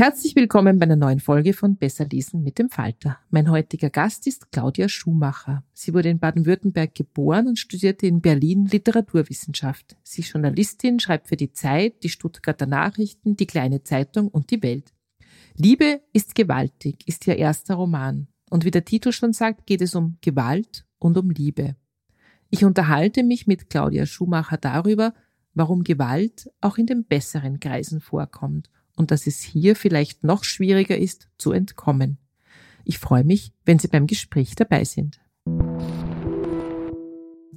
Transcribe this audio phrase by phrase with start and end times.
[0.00, 3.18] Herzlich willkommen bei einer neuen Folge von Besser lesen mit dem Falter.
[3.28, 5.62] Mein heutiger Gast ist Claudia Schumacher.
[5.74, 9.98] Sie wurde in Baden-Württemberg geboren und studierte in Berlin Literaturwissenschaft.
[10.02, 14.62] Sie ist Journalistin, schreibt für die Zeit, die Stuttgarter Nachrichten, die Kleine Zeitung und die
[14.62, 14.94] Welt.
[15.54, 18.26] Liebe ist gewaltig ist ihr erster Roman.
[18.48, 21.76] Und wie der Titel schon sagt, geht es um Gewalt und um Liebe.
[22.48, 25.12] Ich unterhalte mich mit Claudia Schumacher darüber,
[25.52, 30.96] warum Gewalt auch in den besseren Kreisen vorkommt und dass es hier vielleicht noch schwieriger
[30.96, 32.18] ist, zu entkommen.
[32.84, 35.20] Ich freue mich, wenn Sie beim Gespräch dabei sind.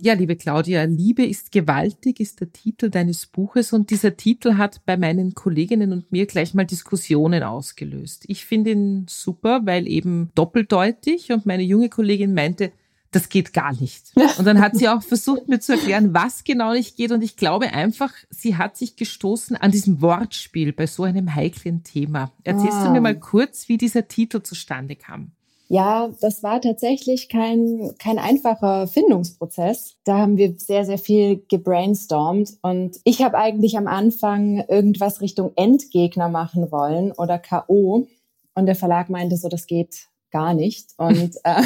[0.01, 4.85] Ja, liebe Claudia, Liebe ist gewaltig ist der Titel deines Buches und dieser Titel hat
[4.85, 8.23] bei meinen Kolleginnen und mir gleich mal Diskussionen ausgelöst.
[8.27, 12.71] Ich finde ihn super, weil eben doppeldeutig und meine junge Kollegin meinte,
[13.15, 14.11] das geht gar nicht.
[14.37, 17.11] Und dann hat sie auch versucht, mir zu erklären, was genau nicht geht.
[17.11, 21.83] Und ich glaube einfach, sie hat sich gestoßen an diesem Wortspiel bei so einem heiklen
[21.83, 22.31] Thema.
[22.43, 22.85] Erzählst ah.
[22.85, 25.31] du mir mal kurz, wie dieser Titel zustande kam?
[25.69, 29.95] Ja, das war tatsächlich kein, kein einfacher Findungsprozess.
[30.03, 32.57] Da haben wir sehr, sehr viel gebrainstormt.
[32.61, 38.07] Und ich habe eigentlich am Anfang irgendwas Richtung Endgegner machen wollen oder K.O.
[38.53, 40.89] Und der Verlag meinte so, das geht gar nicht.
[40.97, 41.63] Und äh,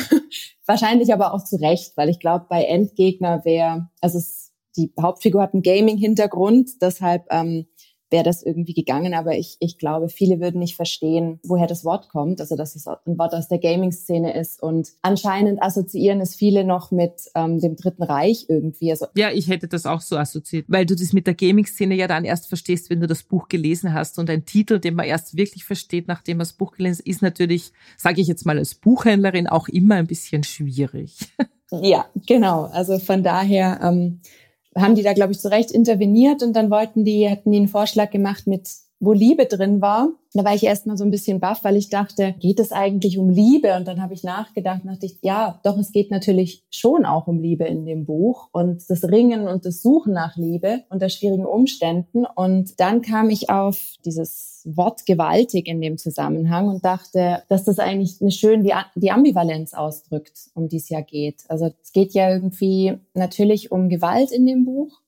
[0.67, 5.41] wahrscheinlich aber auch zu Recht, weil ich glaube, bei Endgegner wäre, also es, die Hauptfigur
[5.41, 7.65] hat einen Gaming-Hintergrund, deshalb ähm,
[8.09, 9.13] wäre das irgendwie gegangen.
[9.13, 12.39] Aber ich, ich glaube, viele würden nicht verstehen, woher das Wort kommt.
[12.41, 14.61] Also, dass es ein Wort aus der Gaming-Szene ist.
[14.61, 18.91] Und anscheinend assoziieren es viele noch mit ähm, dem Dritten Reich irgendwie.
[18.91, 22.07] Also ja, ich hätte das auch so assoziiert, weil du das mit der Gaming-Szene ja
[22.07, 24.19] dann erst verstehst, wenn du das Buch gelesen hast.
[24.19, 27.21] Und ein Titel, den man erst wirklich versteht, nachdem man das Buch gelesen hat, ist
[27.21, 31.17] natürlich, sage ich jetzt mal als Buchhändlerin, auch immer ein bisschen schwierig.
[31.71, 32.63] Ja, genau.
[32.65, 34.21] Also von daher ähm,
[34.77, 37.67] haben die da, glaube ich, zu Recht interveniert und dann wollten die, hatten die einen
[37.67, 38.69] Vorschlag gemacht mit
[38.99, 40.09] wo Liebe drin war.
[40.33, 43.29] Da war ich erstmal so ein bisschen baff, weil ich dachte, geht es eigentlich um
[43.29, 43.75] Liebe?
[43.75, 47.39] Und dann habe ich nachgedacht, dachte ich, ja, doch, es geht natürlich schon auch um
[47.39, 52.25] Liebe in dem Buch und das Ringen und das Suchen nach Liebe unter schwierigen Umständen.
[52.35, 57.79] Und dann kam ich auf dieses Wort gewaltig in dem Zusammenhang und dachte, dass das
[57.79, 61.43] eigentlich eine schön die, die Ambivalenz ausdrückt, um die es ja geht.
[61.47, 65.01] Also es geht ja irgendwie natürlich um Gewalt in dem Buch,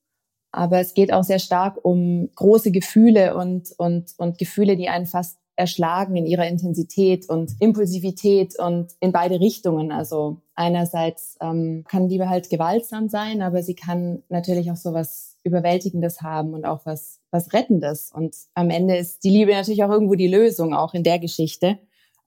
[0.52, 5.06] aber es geht auch sehr stark um große Gefühle und, und, und Gefühle, die einen
[5.06, 9.92] fast erschlagen in ihrer Intensität und Impulsivität und in beide Richtungen.
[9.92, 15.38] Also einerseits ähm, kann Liebe halt gewaltsam sein, aber sie kann natürlich auch so was
[15.44, 18.12] Überwältigendes haben und auch was, was Rettendes.
[18.14, 21.78] Und am Ende ist die Liebe natürlich auch irgendwo die Lösung, auch in der Geschichte.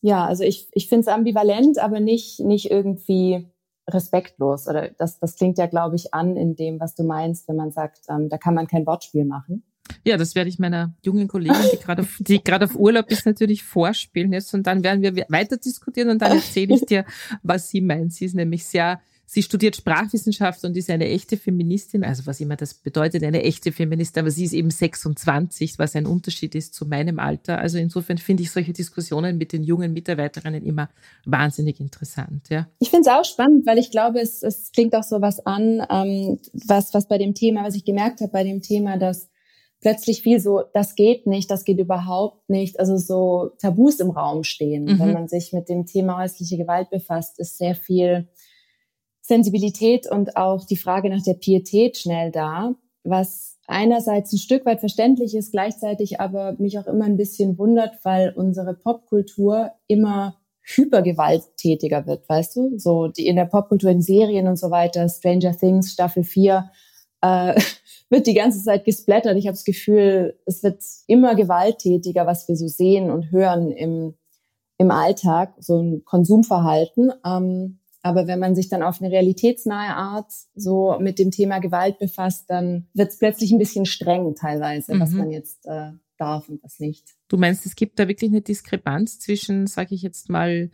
[0.03, 3.47] Ja, also ich, ich finde es ambivalent, aber nicht, nicht irgendwie
[3.89, 4.69] respektlos.
[4.69, 7.73] Oder das, das klingt ja, glaube ich, an in dem, was du meinst, wenn man
[7.73, 9.65] sagt, ähm, da kann man kein Wortspiel machen.
[10.05, 13.27] Ja, das werde ich meiner jungen Kollegin, die gerade auf, die gerade auf Urlaub ist,
[13.27, 17.05] natürlich vorspielen jetzt und dann werden wir weiter diskutieren und dann erzähle ich dir,
[17.43, 18.13] was sie meint.
[18.13, 19.01] Sie ist nämlich sehr
[19.35, 23.73] Sie studiert Sprachwissenschaft und ist eine echte Feministin, also was immer das bedeutet, eine echte
[23.73, 27.57] Feministin, aber sie ist eben 26, was ein Unterschied ist zu meinem Alter.
[27.57, 30.91] Also insofern finde ich solche Diskussionen mit den jungen Mitarbeiterinnen immer
[31.25, 32.51] wahnsinnig interessant.
[32.51, 32.69] Ja.
[32.79, 35.83] Ich finde es auch spannend, weil ich glaube, es, es klingt auch so was an,
[35.89, 39.31] ähm, was, was bei dem Thema, was ich gemerkt habe bei dem Thema, dass
[39.81, 44.45] plötzlich viel so, das geht nicht, das geht überhaupt nicht, also so Tabus im Raum
[44.45, 44.85] stehen.
[44.85, 44.99] Mhm.
[44.99, 48.29] Wenn man sich mit dem Thema häusliche Gewalt befasst, ist sehr viel
[49.23, 52.75] Sensibilität und auch die Frage nach der Pietät schnell da,
[53.05, 58.05] was einerseits ein Stück weit verständlich ist, gleichzeitig aber mich auch immer ein bisschen wundert,
[58.05, 62.79] weil unsere Popkultur immer hypergewalttätiger wird, weißt du?
[62.79, 66.71] So die in der Popkultur in Serien und so weiter, Stranger Things Staffel 4
[67.23, 67.61] äh,
[68.11, 69.37] wird die ganze Zeit gesplattert.
[69.37, 74.15] Ich habe das Gefühl, es wird immer gewalttätiger, was wir so sehen und hören im,
[74.79, 77.13] im Alltag, so ein Konsumverhalten.
[77.25, 81.99] Ähm, aber wenn man sich dann auf eine realitätsnahe Art so mit dem Thema Gewalt
[81.99, 85.01] befasst, dann wird es plötzlich ein bisschen streng teilweise, mhm.
[85.01, 87.15] was man jetzt äh, darf und was nicht.
[87.29, 90.71] Du meinst, es gibt da wirklich eine Diskrepanz zwischen, sage ich jetzt mal,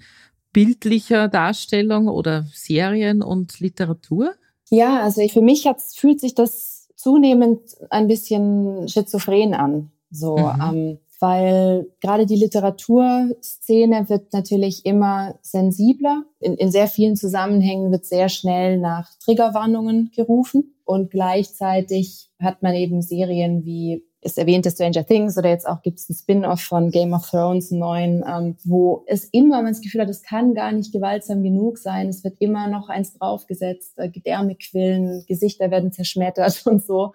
[0.52, 4.34] bildlicher Darstellung oder Serien und Literatur?
[4.70, 7.60] Ja, also ich, für mich hat's, fühlt sich das zunehmend
[7.90, 9.92] ein bisschen schizophren an.
[10.10, 10.62] So, mhm.
[10.62, 16.22] ähm, weil gerade die Literaturszene wird natürlich immer sensibler.
[16.40, 22.74] In, in sehr vielen Zusammenhängen wird sehr schnell nach Triggerwarnungen gerufen und gleichzeitig hat man
[22.74, 26.90] eben Serien wie ist erwähnte Stranger Things oder jetzt auch gibt es ein Spin-off von
[26.90, 30.54] Game of Thrones, einen neuen, ähm, wo es immer man das Gefühl hat, es kann
[30.54, 32.08] gar nicht gewaltsam genug sein.
[32.08, 37.12] Es wird immer noch eins draufgesetzt, äh, Gedärme quillen, Gesichter werden zerschmettert und so.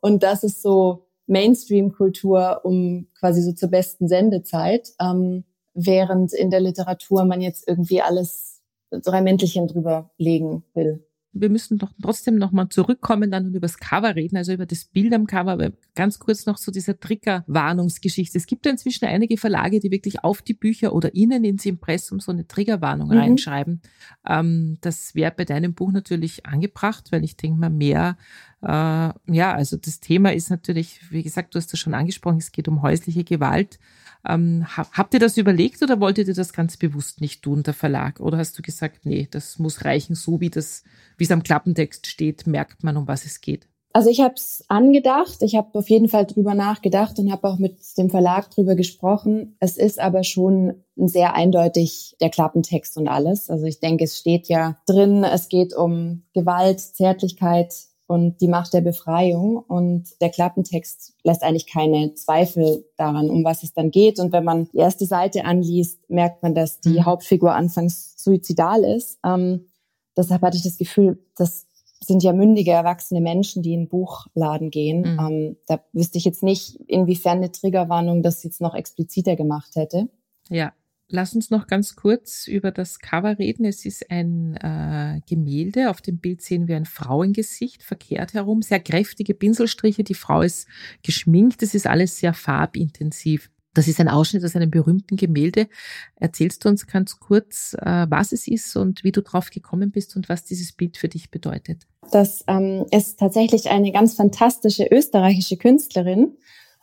[0.00, 5.44] Und das ist so Mainstream-Kultur um quasi so zur besten Sendezeit, ähm,
[5.74, 11.04] während in der Literatur man jetzt irgendwie alles drei Mäntelchen drüber legen will
[11.34, 14.84] wir müssen doch trotzdem nochmal zurückkommen dann und über das Cover reden, also über das
[14.84, 18.38] Bild am Cover, aber ganz kurz noch zu dieser Triggerwarnungsgeschichte.
[18.38, 22.20] Es gibt ja inzwischen einige Verlage, die wirklich auf die Bücher oder ihnen ins Impressum
[22.20, 23.18] so eine Triggerwarnung mhm.
[23.18, 23.82] reinschreiben.
[24.26, 28.16] Ähm, das wäre bei deinem Buch natürlich angebracht, weil ich denke mal mehr,
[28.64, 32.52] äh, ja, also das Thema ist natürlich, wie gesagt, du hast das schon angesprochen, es
[32.52, 33.78] geht um häusliche Gewalt.
[34.26, 38.20] Ähm, habt ihr das überlegt oder wolltet ihr das ganz bewusst nicht tun, der Verlag?
[38.20, 40.82] Oder hast du gesagt, nee, das muss reichen, so wie das,
[41.18, 43.68] wie es am Klappentext steht, merkt man, um was es geht?
[43.92, 47.58] Also ich habe es angedacht, ich habe auf jeden Fall drüber nachgedacht und habe auch
[47.58, 49.56] mit dem Verlag drüber gesprochen.
[49.60, 53.50] Es ist aber schon sehr eindeutig der Klappentext und alles.
[53.50, 57.72] Also ich denke, es steht ja drin, es geht um Gewalt, Zärtlichkeit,
[58.06, 59.56] und die Macht der Befreiung.
[59.56, 64.18] Und der Klappentext lässt eigentlich keine Zweifel daran, um was es dann geht.
[64.20, 67.06] Und wenn man die erste Seite anliest, merkt man, dass die mhm.
[67.06, 69.18] Hauptfigur anfangs suizidal ist.
[69.24, 69.70] Ähm,
[70.16, 71.66] deshalb hatte ich das Gefühl, das
[72.00, 75.00] sind ja mündige, erwachsene Menschen, die in den Buchladen gehen.
[75.00, 75.18] Mhm.
[75.18, 80.08] Ähm, da wüsste ich jetzt nicht, inwiefern eine Triggerwarnung das jetzt noch expliziter gemacht hätte.
[80.50, 80.72] Ja,
[81.08, 83.64] Lass uns noch ganz kurz über das Cover reden.
[83.66, 85.90] Es ist ein äh, Gemälde.
[85.90, 90.02] Auf dem Bild sehen wir ein Frauengesicht verkehrt herum, sehr kräftige Pinselstriche.
[90.02, 90.66] Die Frau ist
[91.02, 91.62] geschminkt.
[91.62, 93.50] Es ist alles sehr farbintensiv.
[93.74, 95.68] Das ist ein Ausschnitt aus einem berühmten Gemälde.
[96.16, 100.16] Erzählst du uns ganz kurz, äh, was es ist und wie du drauf gekommen bist
[100.16, 101.82] und was dieses Bild für dich bedeutet?
[102.12, 106.36] Das ähm, ist tatsächlich eine ganz fantastische österreichische Künstlerin,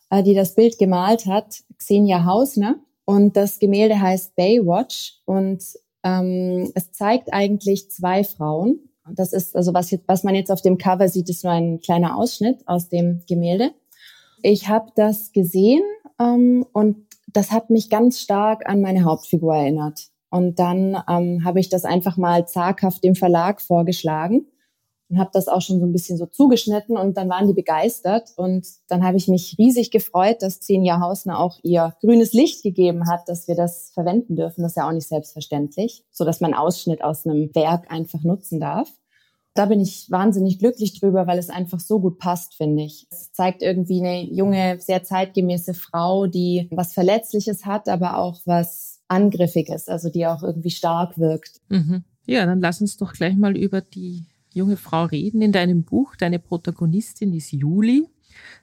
[0.09, 2.75] äh, die das Bild gemalt hat, Xenia Hausner.
[3.05, 5.63] Und das Gemälde heißt Baywatch und
[6.03, 8.79] ähm, es zeigt eigentlich zwei Frauen.
[9.13, 11.79] Das ist also was jetzt, was man jetzt auf dem Cover sieht, ist nur ein
[11.81, 13.71] kleiner Ausschnitt aus dem Gemälde.
[14.43, 15.83] Ich habe das gesehen
[16.19, 20.07] ähm, und das hat mich ganz stark an meine Hauptfigur erinnert.
[20.29, 24.45] Und dann ähm, habe ich das einfach mal zaghaft dem Verlag vorgeschlagen
[25.11, 28.29] und habe das auch schon so ein bisschen so zugeschnitten und dann waren die begeistert
[28.37, 33.09] und dann habe ich mich riesig gefreut, dass Xenia Hausner auch ihr grünes Licht gegeben
[33.09, 34.61] hat, dass wir das verwenden dürfen.
[34.61, 38.61] Das ist ja auch nicht selbstverständlich, so dass man Ausschnitt aus einem Werk einfach nutzen
[38.61, 38.89] darf.
[39.53, 43.05] Da bin ich wahnsinnig glücklich drüber, weil es einfach so gut passt, finde ich.
[43.11, 49.01] Es zeigt irgendwie eine junge, sehr zeitgemäße Frau, die was Verletzliches hat, aber auch was
[49.09, 51.59] Angriffiges, also die auch irgendwie stark wirkt.
[51.67, 52.05] Mhm.
[52.25, 55.41] Ja, dann lass uns doch gleich mal über die junge Frau reden.
[55.41, 58.07] In deinem Buch, deine Protagonistin ist Juli.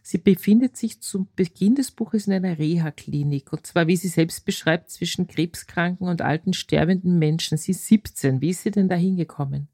[0.03, 3.53] Sie befindet sich zum Beginn des Buches in einer Reha-Klinik.
[3.53, 7.59] Und zwar, wie sie selbst beschreibt, zwischen krebskranken und alten sterbenden Menschen.
[7.59, 8.41] Sie ist 17.
[8.41, 9.69] Wie ist sie denn da hingekommen?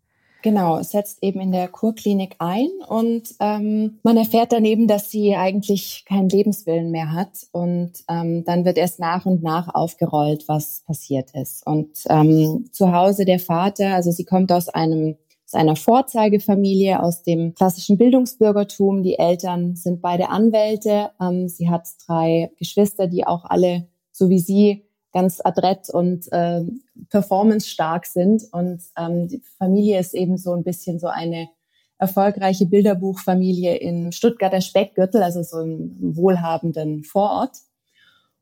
[0.45, 6.05] Genau, setzt eben in der Kurklinik ein und ähm, man erfährt daneben, dass sie eigentlich
[6.07, 11.31] keinen Lebenswillen mehr hat und ähm, dann wird erst nach und nach aufgerollt, was passiert
[11.31, 11.67] ist.
[11.67, 15.17] Und ähm, zu Hause der Vater, also sie kommt aus einem
[15.55, 19.03] einer Vorzeigefamilie aus dem klassischen Bildungsbürgertum.
[19.03, 21.11] Die Eltern sind beide Anwälte.
[21.21, 26.63] Ähm, sie hat drei Geschwister, die auch alle, so wie sie, ganz adrett und äh,
[27.09, 28.43] performance-stark sind.
[28.53, 31.49] Und ähm, die Familie ist eben so ein bisschen so eine
[31.99, 37.57] erfolgreiche Bilderbuchfamilie in Stuttgarter Speckgürtel, also so einem wohlhabenden Vorort.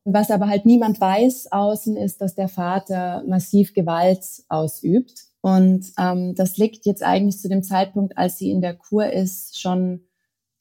[0.05, 5.32] Was aber halt niemand weiß außen ist, dass der Vater massiv Gewalt ausübt.
[5.43, 9.61] Und ähm, das liegt jetzt eigentlich zu dem Zeitpunkt, als sie in der Kur ist,
[9.61, 10.07] schon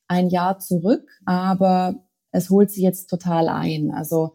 [0.07, 1.07] ein Jahr zurück.
[1.25, 3.91] Aber es holt sie jetzt total ein.
[3.91, 4.33] Also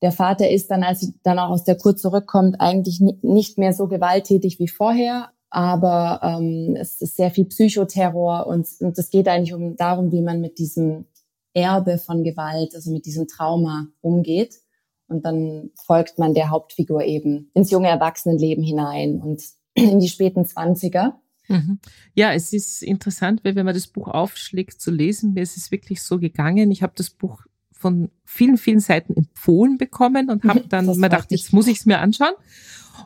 [0.00, 3.72] der Vater ist dann, als sie dann auch aus der Kur zurückkommt, eigentlich nicht mehr
[3.72, 5.30] so gewalttätig wie vorher.
[5.50, 10.22] Aber ähm, es ist sehr viel Psychoterror und, und es geht eigentlich um darum, wie
[10.22, 11.06] man mit diesem
[11.54, 14.60] Erbe von Gewalt, also mit diesem Trauma umgeht.
[15.08, 19.42] Und dann folgt man der Hauptfigur eben ins junge Erwachsenenleben hinein und
[19.82, 21.20] in die späten Zwanziger.
[21.48, 21.78] Mhm.
[22.14, 25.70] Ja, es ist interessant, weil wenn man das Buch aufschlägt zu lesen, mir ist es
[25.70, 26.70] wirklich so gegangen.
[26.70, 27.42] Ich habe das Buch
[27.72, 31.86] von vielen, vielen Seiten empfohlen bekommen und habe dann mir gedacht, jetzt muss ich es
[31.86, 32.34] mir anschauen.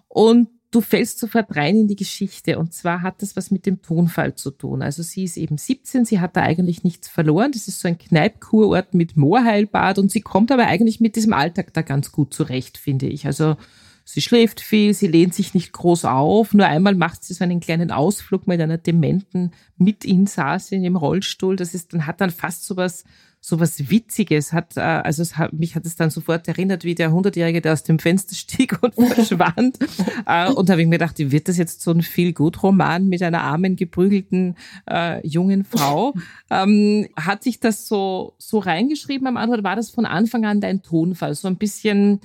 [0.08, 2.58] Und du fällst sofort rein in die Geschichte.
[2.58, 4.82] Und zwar hat das was mit dem Tonfall zu tun.
[4.82, 7.52] Also sie ist eben 17, sie hat da eigentlich nichts verloren.
[7.52, 11.72] Das ist so ein Kneipkurort mit Moorheilbad und sie kommt aber eigentlich mit diesem Alltag
[11.74, 13.26] da ganz gut zurecht, finde ich.
[13.26, 13.56] Also
[14.04, 16.54] Sie schläft viel, sie lehnt sich nicht groß auf.
[16.54, 21.56] Nur einmal macht sie so einen kleinen Ausflug mit einer dementen Mitinsasse im Rollstuhl.
[21.56, 23.04] Das ist, dann hat dann fast sowas
[23.44, 26.94] so was Witziges hat, äh, also es hat, mich hat es dann sofort erinnert, wie
[26.94, 29.78] der Hundertjährige, der aus dem Fenster stieg und verschwand.
[30.26, 33.74] Äh, und habe ich mir gedacht, wird das jetzt so ein Feel-Good-Roman mit einer armen,
[33.74, 34.54] geprügelten
[34.88, 36.14] äh, jungen Frau?
[36.50, 40.60] Ähm, hat sich das so, so reingeschrieben am Anfang oder war das von Anfang an
[40.60, 41.34] dein Tonfall?
[41.34, 42.20] So ein bisschen,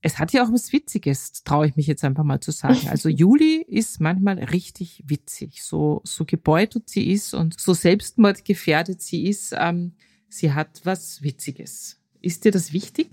[0.00, 2.78] es hat ja auch was Witziges, traue ich mich jetzt einfach mal zu sagen.
[2.88, 9.26] Also Juli ist manchmal richtig witzig, so, so gebeutelt sie ist und so selbstmordgefährdet sie
[9.26, 9.54] ist.
[9.58, 9.92] Ähm,
[10.28, 11.98] sie hat was Witziges.
[12.20, 13.10] Ist dir das wichtig?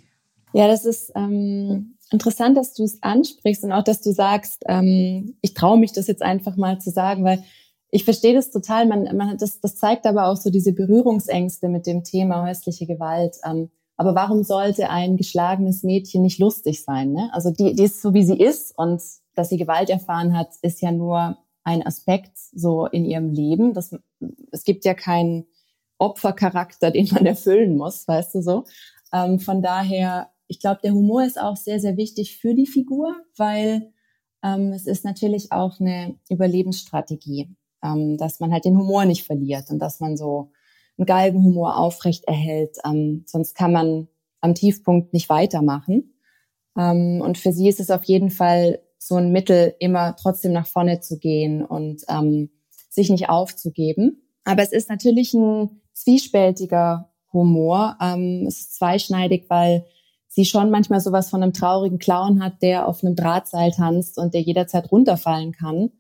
[0.54, 5.36] Ja, das ist ähm, interessant, dass du es ansprichst und auch, dass du sagst, ähm,
[5.42, 7.44] ich traue mich das jetzt einfach mal zu sagen, weil
[7.92, 8.88] ich verstehe das total.
[8.88, 13.38] Man, man das, das zeigt aber auch so diese Berührungsängste mit dem Thema häusliche Gewalt.
[13.46, 17.14] Ähm, aber warum sollte ein geschlagenes Mädchen nicht lustig sein?
[17.14, 17.30] Ne?
[17.34, 19.02] Also die, die ist so, wie sie ist und
[19.36, 23.74] dass sie Gewalt erfahren hat, ist ja nur ein Aspekt so in ihrem Leben.
[23.74, 23.96] Das,
[24.52, 25.46] es gibt ja keinen
[25.98, 28.66] Opfercharakter, den man erfüllen muss, weißt du so.
[29.14, 33.16] Ähm, von daher, ich glaube, der Humor ist auch sehr, sehr wichtig für die Figur,
[33.38, 33.94] weil
[34.44, 37.50] ähm, es ist natürlich auch eine Überlebensstrategie,
[37.84, 40.52] ähm, dass man halt den Humor nicht verliert und dass man so
[40.98, 42.78] einen Galgenhumor aufrecht erhält.
[42.86, 44.08] Ähm, sonst kann man
[44.42, 46.16] am Tiefpunkt nicht weitermachen.
[46.78, 50.68] Ähm, und für sie ist es auf jeden Fall so ein Mittel, immer trotzdem nach
[50.68, 52.50] vorne zu gehen und ähm,
[52.90, 54.22] sich nicht aufzugeben.
[54.46, 57.98] Aber es ist natürlich ein zwiespältiger Humor.
[58.02, 59.86] Ähm, es ist zweischneidig, weil
[60.28, 64.34] sie schon manchmal sowas von einem traurigen Clown hat, der auf einem Drahtseil tanzt und
[64.34, 65.92] der jederzeit runterfallen kann.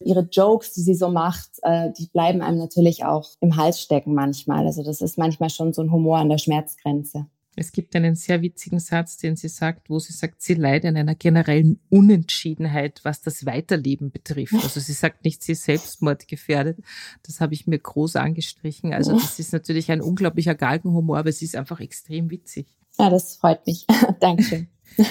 [0.00, 4.14] Ihre Jokes, die sie so macht, äh, die bleiben einem natürlich auch im Hals stecken
[4.14, 4.66] manchmal.
[4.66, 7.26] Also das ist manchmal schon so ein Humor an der Schmerzgrenze.
[7.58, 10.96] Es gibt einen sehr witzigen Satz, den sie sagt, wo sie sagt, sie leidet an
[10.98, 14.52] einer generellen Unentschiedenheit, was das Weiterleben betrifft.
[14.62, 16.78] Also sie sagt nicht, sie ist selbstmordgefährdet.
[17.22, 18.92] Das habe ich mir groß angestrichen.
[18.92, 22.66] Also das ist natürlich ein unglaublicher Galgenhumor, aber sie ist einfach extrem witzig.
[22.98, 23.86] Ja, das freut mich.
[24.20, 24.68] Dankeschön.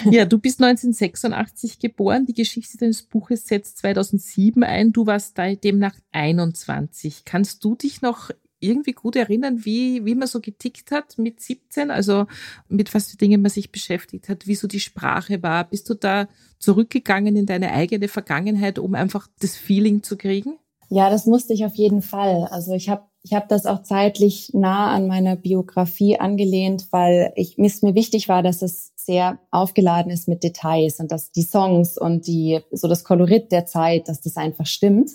[0.10, 2.25] Ja, du bist 1986 geboren.
[2.25, 4.91] Die Geschichte deines Buches setzt 2007 ein.
[4.91, 7.24] Du warst demnach 21.
[7.25, 11.91] Kannst du dich noch irgendwie gut erinnern, wie, wie man so getickt hat mit 17,
[11.91, 12.25] also
[12.67, 15.70] mit was für Dingen man sich beschäftigt hat, wie so die Sprache war.
[15.70, 16.27] Bist du da
[16.60, 20.58] zurückgegangen in deine eigene Vergangenheit, um einfach das Feeling zu kriegen?
[20.89, 22.48] Ja, das musste ich auf jeden Fall.
[22.51, 27.58] Also ich habe ich hab das auch zeitlich nah an meiner Biografie angelehnt, weil ich,
[27.58, 32.27] mir wichtig war, dass es sehr aufgeladen ist mit Details und dass die Songs und
[32.27, 35.12] die, so das Kolorit der Zeit, dass das einfach stimmt.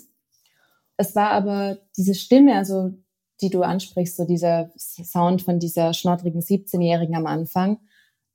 [0.97, 2.91] Es war aber diese Stimme, also
[3.41, 7.79] die du ansprichst, so dieser Sound von dieser schnoddrigen 17-Jährigen am Anfang,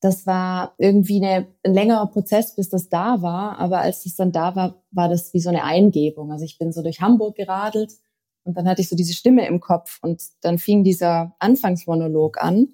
[0.01, 3.59] das war irgendwie eine, ein längerer Prozess, bis das da war.
[3.59, 6.33] Aber als das dann da war, war das wie so eine Eingebung.
[6.33, 7.93] Also ich bin so durch Hamburg geradelt
[8.45, 12.69] und dann hatte ich so diese Stimme im Kopf und dann fing dieser Anfangsmonolog an.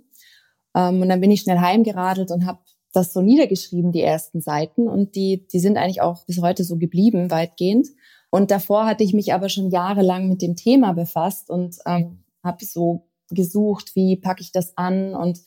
[0.75, 2.59] Ähm, und dann bin ich schnell heimgeradelt und habe
[2.93, 4.89] das so niedergeschrieben, die ersten Seiten.
[4.89, 7.89] Und die, die sind eigentlich auch bis heute so geblieben, weitgehend.
[8.31, 12.65] Und davor hatte ich mich aber schon jahrelang mit dem Thema befasst und ähm, habe
[12.65, 15.15] so gesucht, wie packe ich das an.
[15.15, 15.41] Und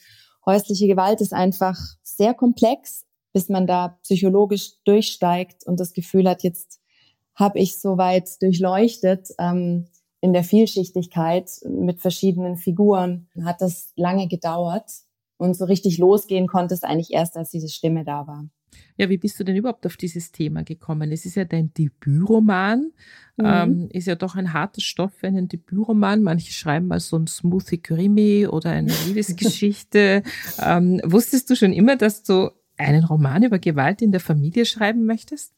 [0.46, 6.44] häusliche Gewalt ist einfach sehr komplex, bis man da psychologisch durchsteigt und das Gefühl hat,
[6.44, 6.80] jetzt
[7.36, 9.30] habe ich soweit durchleuchtet.
[9.40, 9.88] Ähm,
[10.22, 14.90] in der Vielschichtigkeit mit verschiedenen Figuren hat das lange gedauert.
[15.38, 18.46] Und so richtig losgehen konnte es eigentlich erst, als diese Stimme da war.
[18.98, 21.12] Ja, wie bist du denn überhaupt auf dieses Thema gekommen?
[21.12, 22.92] Es ist ja dein Debütroman,
[23.38, 23.46] mhm.
[23.46, 26.24] ähm, ist ja doch ein harter Stoff für einen Debütroman.
[26.24, 30.24] Manche schreiben mal so ein Smoothie Krimi oder eine Liebesgeschichte.
[30.62, 35.06] ähm, wusstest du schon immer, dass du einen Roman über Gewalt in der Familie schreiben
[35.06, 35.54] möchtest?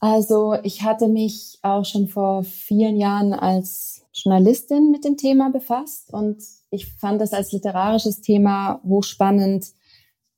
[0.00, 6.12] Also ich hatte mich auch schon vor vielen Jahren als Journalistin mit dem Thema befasst
[6.12, 9.66] und ich fand das als literarisches Thema hochspannend,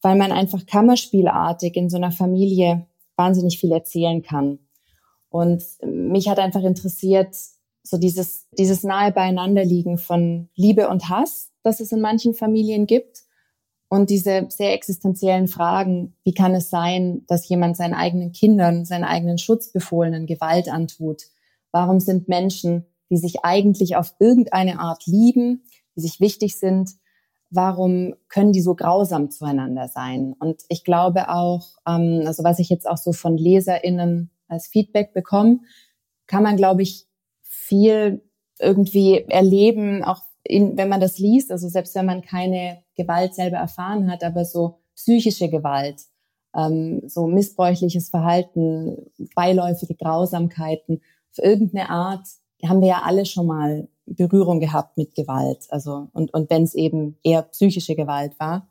[0.00, 2.86] weil man einfach kammerspielartig in so einer Familie
[3.16, 4.58] wahnsinnig viel erzählen kann.
[5.28, 7.34] Und mich hat einfach interessiert,
[7.84, 13.22] so dieses, dieses nahe Beieinanderliegen von Liebe und Hass, das es in manchen Familien gibt.
[13.88, 19.04] Und diese sehr existenziellen Fragen, wie kann es sein, dass jemand seinen eigenen Kindern, seinen
[19.04, 21.24] eigenen Schutzbefohlenen Gewalt antut?
[21.72, 25.64] Warum sind Menschen, die sich eigentlich auf irgendeine Art lieben,
[25.96, 26.90] die sich wichtig sind,
[27.50, 30.34] warum können die so grausam zueinander sein?
[30.40, 35.12] Und ich glaube auch, ähm, also was ich jetzt auch so von LeserInnen als Feedback
[35.12, 35.60] bekomme,
[36.26, 37.06] kann man, glaube ich,
[37.42, 38.22] viel
[38.58, 43.58] irgendwie erleben, auch in, wenn man das liest, also selbst wenn man keine Gewalt selber
[43.58, 46.02] erfahren hat, aber so psychische Gewalt,
[46.56, 52.26] ähm, so missbräuchliches Verhalten, beiläufige Grausamkeiten, auf irgendeine Art
[52.64, 55.66] haben wir ja alle schon mal Berührung gehabt mit Gewalt.
[55.70, 58.68] Also und und wenn es eben eher psychische Gewalt war,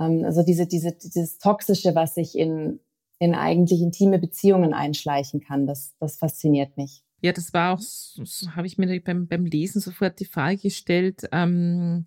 [0.00, 2.80] ähm, also diese diese dieses toxische, was sich in
[3.18, 7.04] in eigentlich intime Beziehungen einschleichen kann, das das fasziniert mich.
[7.22, 10.56] Ja, das war auch, so, so habe ich mir beim, beim Lesen sofort die Frage
[10.56, 12.04] gestellt, ähm,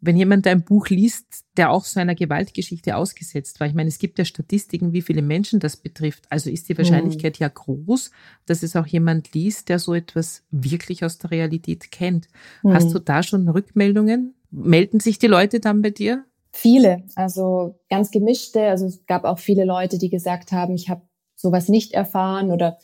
[0.00, 3.66] wenn jemand ein Buch liest, der auch so einer Gewaltgeschichte ausgesetzt war.
[3.66, 6.24] Ich meine, es gibt ja Statistiken, wie viele Menschen das betrifft.
[6.30, 7.44] Also ist die Wahrscheinlichkeit mhm.
[7.44, 8.12] ja groß,
[8.46, 12.28] dass es auch jemand liest, der so etwas wirklich aus der Realität kennt.
[12.62, 12.74] Mhm.
[12.74, 14.34] Hast du da schon Rückmeldungen?
[14.50, 16.24] Melden sich die Leute dann bei dir?
[16.52, 18.62] Viele, also ganz gemischte.
[18.62, 21.02] Also es gab auch viele Leute, die gesagt haben, ich habe
[21.34, 22.78] sowas nicht erfahren oder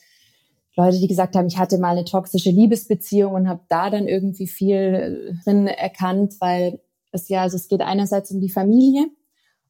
[0.76, 4.48] Leute, die gesagt haben, ich hatte mal eine toxische Liebesbeziehung und habe da dann irgendwie
[4.48, 6.80] viel drin erkannt, weil
[7.14, 9.06] es ja, also es geht einerseits um die Familie,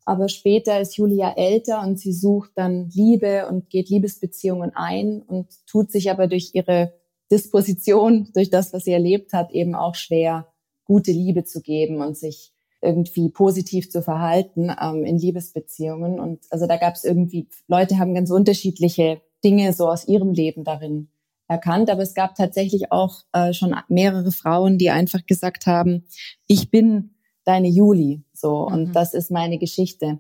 [0.05, 5.49] aber später ist Julia älter und sie sucht dann Liebe und geht Liebesbeziehungen ein und
[5.67, 6.95] tut sich aber durch ihre
[7.31, 10.49] Disposition, durch das, was sie erlebt hat, eben auch schwer,
[10.85, 12.53] gute Liebe zu geben und sich
[12.83, 16.21] irgendwie positiv zu verhalten ähm, in Liebesbeziehungen.
[16.21, 20.65] Und also da gab es irgendwie, Leute haben ganz unterschiedliche Dinge so aus ihrem Leben
[20.65, 21.09] darin
[21.49, 21.89] erkannt.
[21.89, 26.05] Aber es gab tatsächlich auch äh, schon mehrere Frauen, die einfach gesagt haben,
[26.47, 27.14] ich bin
[27.45, 28.75] deine Juli, so, mhm.
[28.75, 30.19] und das ist meine Geschichte.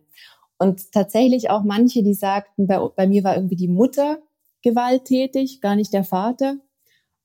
[0.58, 4.18] Und tatsächlich auch manche, die sagten, bei, bei mir war irgendwie die Mutter
[4.62, 6.56] gewalttätig, gar nicht der Vater.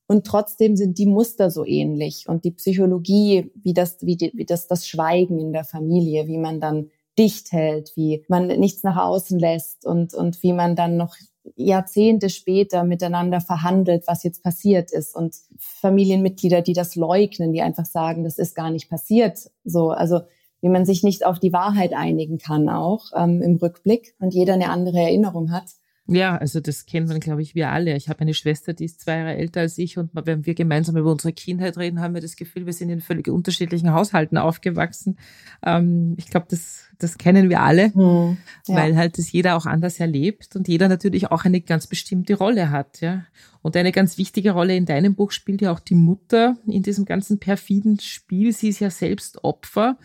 [0.08, 4.46] Und trotzdem sind die Muster so ähnlich und die Psychologie, wie das, wie, die, wie
[4.46, 8.98] das, das Schweigen in der Familie, wie man dann dicht hält, wie man nichts nach
[8.98, 11.16] außen lässt und, und wie man dann noch
[11.56, 17.86] Jahrzehnte später miteinander verhandelt, was jetzt passiert ist und Familienmitglieder, die das leugnen, die einfach
[17.86, 19.50] sagen, das ist gar nicht passiert.
[19.64, 20.22] So, also
[20.62, 24.54] wie man sich nicht auf die Wahrheit einigen kann auch ähm, im Rückblick und jeder
[24.54, 25.72] eine andere Erinnerung hat.
[26.12, 27.96] Ja, also das kennen wir, glaube ich, wir alle.
[27.96, 30.98] Ich habe eine Schwester, die ist zwei Jahre älter als ich und wenn wir gemeinsam
[30.98, 35.18] über unsere Kindheit reden, haben wir das Gefühl, wir sind in völlig unterschiedlichen Haushalten aufgewachsen.
[35.64, 38.76] Ähm, ich glaube, das, das kennen wir alle, hm, ja.
[38.76, 42.72] weil halt das jeder auch anders erlebt und jeder natürlich auch eine ganz bestimmte Rolle
[42.72, 43.02] hat.
[43.02, 43.26] Ja.
[43.62, 47.06] Und eine ganz wichtige Rolle in deinem Buch spielt ja auch die Mutter in diesem
[47.06, 48.52] ganzen perfiden Spiel.
[48.52, 49.98] Sie ist ja selbst Opfer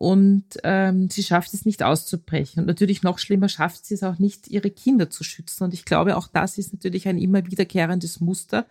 [0.00, 2.60] und ähm, sie schafft es nicht auszubrechen.
[2.60, 5.64] Und natürlich noch schlimmer schafft sie es auch nicht, ihre Kinder zu schützen.
[5.64, 8.64] Und ich glaube, auch das ist natürlich ein immer wiederkehrendes Muster,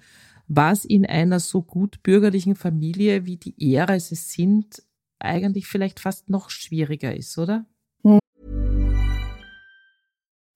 [0.47, 4.81] was in einer so gut bürgerlichen Familie wie die Ära es sind,
[5.19, 7.63] eigentlich vielleicht fast noch schwieriger ist, oder?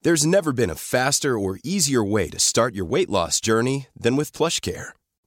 [0.02, 4.16] There's never been a faster or easier way to start your weight loss journey than
[4.16, 4.94] with PlushCare.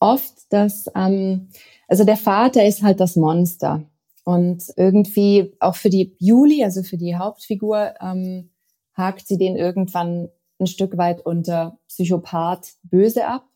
[0.00, 1.48] oft, dass ähm,
[1.88, 3.84] also der Vater ist halt das Monster.
[4.24, 8.50] Und irgendwie auch für die Juli, also für die Hauptfigur, ähm,
[8.94, 10.28] hakt sie den irgendwann
[10.60, 13.46] ein Stück weit unter Psychopath böse ab.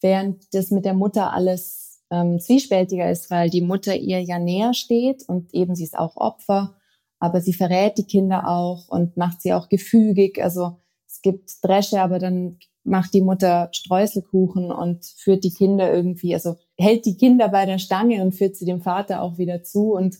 [0.00, 4.72] während das mit der Mutter alles ähm, zwiespältiger ist, weil die Mutter ihr ja näher
[4.74, 6.76] steht und eben sie ist auch Opfer,
[7.18, 10.42] aber sie verrät die Kinder auch und macht sie auch gefügig.
[10.42, 16.34] Also es gibt Dresche, aber dann macht die Mutter Streuselkuchen und führt die Kinder irgendwie,
[16.34, 19.92] also hält die Kinder bei der Stange und führt sie dem Vater auch wieder zu
[19.92, 20.16] und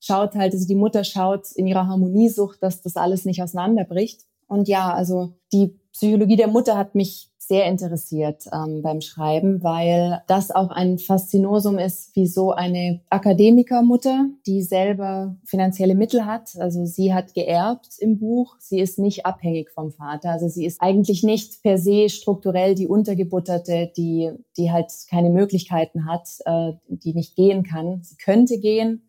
[0.00, 4.22] schaut halt, also die Mutter schaut in ihrer Harmoniesucht, dass das alles nicht auseinanderbricht.
[4.46, 10.22] Und ja, also die Psychologie der Mutter hat mich sehr interessiert ähm, beim Schreiben, weil
[10.26, 16.56] das auch ein Faszinosum ist, wie so eine Akademikermutter, die selber finanzielle Mittel hat.
[16.58, 18.56] Also sie hat geerbt im Buch.
[18.58, 20.30] Sie ist nicht abhängig vom Vater.
[20.30, 26.06] Also sie ist eigentlich nicht per se strukturell die Untergebutterte, die, die halt keine Möglichkeiten
[26.06, 28.02] hat, äh, die nicht gehen kann.
[28.02, 29.08] Sie könnte gehen,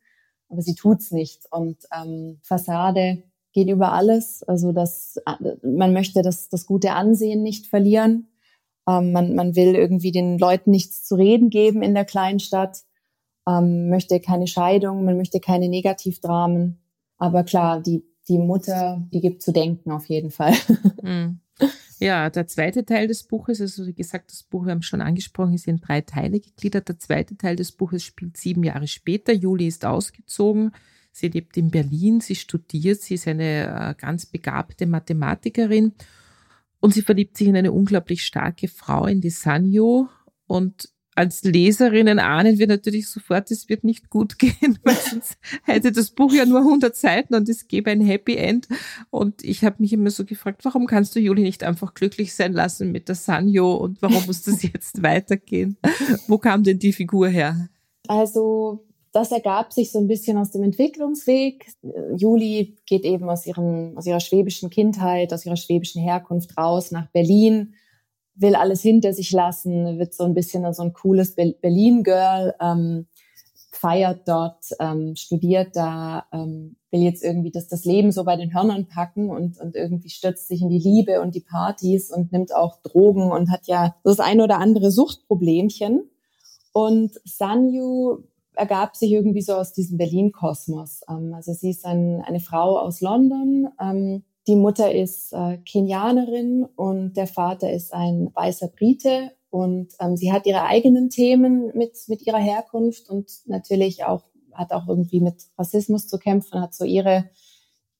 [0.49, 1.43] aber sie tut's nicht.
[1.51, 3.23] Und ähm, Fassade
[3.55, 4.43] geht über alles.
[4.43, 5.17] Also das,
[5.63, 8.27] man möchte das, das gute Ansehen nicht verlieren.
[8.87, 12.83] Ähm, man, man will irgendwie den Leuten nichts zu reden geben in der Kleinstadt,
[13.47, 16.81] ähm, möchte keine Scheidung, man möchte keine Negativdramen.
[17.17, 20.53] Aber klar, die, die Mutter, die gibt zu denken auf jeden Fall.
[21.01, 21.39] Hm.
[21.99, 25.01] Ja, der zweite Teil des Buches, also wie gesagt, das Buch, wir haben es schon
[25.01, 26.89] angesprochen, ist in drei Teile gegliedert.
[26.89, 29.31] Der zweite Teil des Buches spielt sieben Jahre später.
[29.31, 30.71] Juli ist ausgezogen.
[31.15, 35.93] Sie lebt in Berlin, sie studiert, sie ist eine äh, ganz begabte Mathematikerin
[36.82, 40.10] und sie verliebt sich in eine unglaublich starke Frau, in die Sanyo.
[40.45, 45.93] Und als Leserinnen ahnen wir natürlich sofort, es wird nicht gut gehen, weil sonst hätte
[45.93, 48.67] das Buch ja nur 100 Seiten und es gäbe ein Happy End.
[49.10, 52.51] Und ich habe mich immer so gefragt, warum kannst du Juli nicht einfach glücklich sein
[52.51, 55.78] lassen mit der Sanyo und warum muss das jetzt weitergehen?
[56.28, 57.69] Wo kam denn die Figur her?
[58.06, 61.71] Also das ergab sich so ein bisschen aus dem Entwicklungsweg.
[62.17, 67.10] Juli geht eben aus, ihrem, aus ihrer schwäbischen Kindheit, aus ihrer schwäbischen Herkunft raus nach
[67.12, 67.75] Berlin,
[68.36, 73.08] will alles hinter sich lassen, wird so ein bisschen so ein cooles Berlin-Girl, ähm,
[73.71, 78.54] feiert dort, ähm, studiert da, ähm, will jetzt irgendwie das, das Leben so bei den
[78.54, 82.54] Hörnern packen und, und irgendwie stürzt sich in die Liebe und die Partys und nimmt
[82.54, 86.10] auch Drogen und hat ja das ein oder andere Suchtproblemchen.
[86.73, 88.23] Und Sanyu
[88.55, 91.01] ergab sich irgendwie so aus diesem Berlin-Kosmos.
[91.09, 93.69] Ähm, also sie ist ein, eine Frau aus London.
[93.79, 99.31] Ähm, die Mutter ist äh, Kenianerin und der Vater ist ein weißer Brite.
[99.49, 104.71] Und ähm, sie hat ihre eigenen Themen mit, mit ihrer Herkunft und natürlich auch, hat
[104.71, 107.29] auch irgendwie mit Rassismus zu kämpfen, hat so ihre,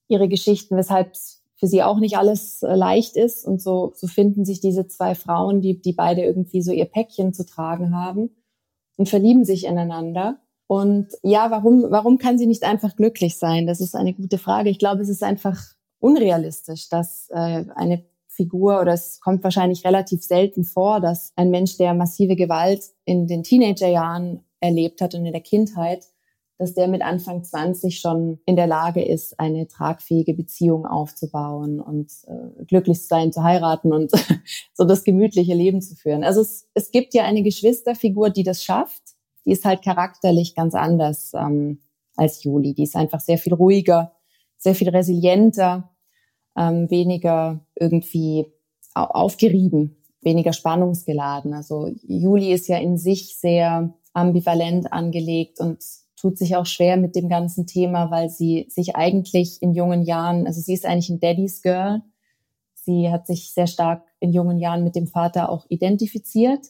[0.08, 1.16] ihre Geschichten, weshalb
[1.58, 3.46] für sie auch nicht alles äh, leicht ist.
[3.46, 7.34] Und so, so finden sich diese zwei Frauen, die, die beide irgendwie so ihr Päckchen
[7.34, 8.30] zu tragen haben
[8.98, 10.40] und verlieben sich ineinander.
[10.68, 13.68] Und ja, warum, warum kann sie nicht einfach glücklich sein?
[13.68, 14.70] Das ist eine gute Frage.
[14.70, 15.60] Ich glaube, es ist einfach
[16.00, 21.78] unrealistisch, dass äh, eine Figur oder es kommt wahrscheinlich relativ selten vor, dass ein Mensch,
[21.78, 26.06] der massive Gewalt in den Teenagerjahren erlebt hat und in der Kindheit,
[26.58, 32.12] dass der mit Anfang 20 schon in der Lage ist, eine tragfähige Beziehung aufzubauen und
[32.28, 34.12] äh, glücklich zu sein, zu heiraten und
[34.74, 36.24] so das gemütliche Leben zu führen.
[36.24, 39.15] Also es, es gibt ja eine Geschwisterfigur, die das schafft
[39.46, 41.80] die ist halt charakterlich ganz anders ähm,
[42.16, 42.74] als Juli.
[42.74, 44.14] Die ist einfach sehr viel ruhiger,
[44.58, 45.92] sehr viel resilienter,
[46.58, 48.48] ähm, weniger irgendwie
[48.94, 51.54] aufgerieben, weniger spannungsgeladen.
[51.54, 55.84] Also Juli ist ja in sich sehr ambivalent angelegt und
[56.16, 60.48] tut sich auch schwer mit dem ganzen Thema, weil sie sich eigentlich in jungen Jahren,
[60.48, 62.02] also sie ist eigentlich ein Daddy's Girl.
[62.74, 66.68] Sie hat sich sehr stark in jungen Jahren mit dem Vater auch identifiziert,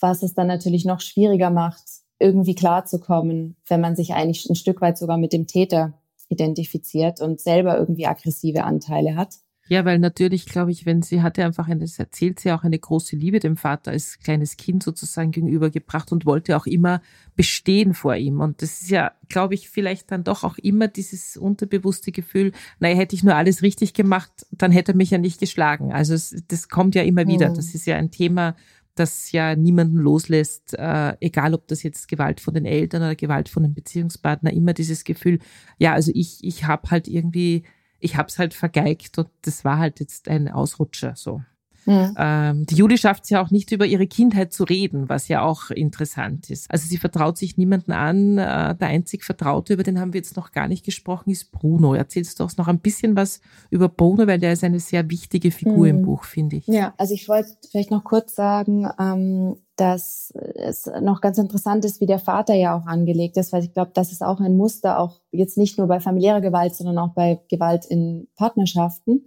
[0.00, 1.84] was es dann natürlich noch schwieriger macht,
[2.18, 5.94] irgendwie klarzukommen, wenn man sich eigentlich ein Stück weit sogar mit dem Täter
[6.28, 9.38] identifiziert und selber irgendwie aggressive Anteile hat.
[9.70, 12.78] Ja, weil natürlich, glaube ich, wenn sie hatte einfach eine, das erzählt sie auch eine
[12.78, 17.02] große Liebe dem Vater als kleines Kind sozusagen gegenübergebracht und wollte auch immer
[17.36, 18.40] bestehen vor ihm.
[18.40, 22.96] Und das ist ja, glaube ich, vielleicht dann doch auch immer dieses unterbewusste Gefühl, naja,
[22.96, 25.92] hätte ich nur alles richtig gemacht, dann hätte er mich ja nicht geschlagen.
[25.92, 27.50] Also es, das kommt ja immer wieder.
[27.50, 27.54] Mhm.
[27.54, 28.56] Das ist ja ein Thema,
[28.98, 33.48] das ja niemanden loslässt, äh, egal ob das jetzt Gewalt von den Eltern oder Gewalt
[33.48, 35.38] von dem Beziehungspartner, immer dieses Gefühl,
[35.78, 37.64] ja, also ich, ich habe halt irgendwie,
[38.00, 41.42] ich habe es halt vergeigt und das war halt jetzt ein Ausrutscher so.
[41.86, 42.14] Mhm.
[42.18, 45.42] Ähm, die Julie schafft es ja auch nicht über ihre Kindheit zu reden, was ja
[45.42, 46.70] auch interessant ist.
[46.70, 48.38] Also sie vertraut sich niemanden an.
[48.38, 51.94] Äh, der einzig Vertraute, über den haben wir jetzt noch gar nicht gesprochen, ist Bruno.
[51.94, 55.50] Erzählst du uns noch ein bisschen was über Bruno, weil der ist eine sehr wichtige
[55.50, 55.98] Figur mhm.
[55.98, 56.66] im Buch, finde ich.
[56.66, 62.00] Ja, also ich wollte vielleicht noch kurz sagen, ähm, dass es noch ganz interessant ist,
[62.00, 64.98] wie der Vater ja auch angelegt ist, weil ich glaube, das ist auch ein Muster,
[64.98, 69.26] auch jetzt nicht nur bei familiärer Gewalt, sondern auch bei Gewalt in Partnerschaften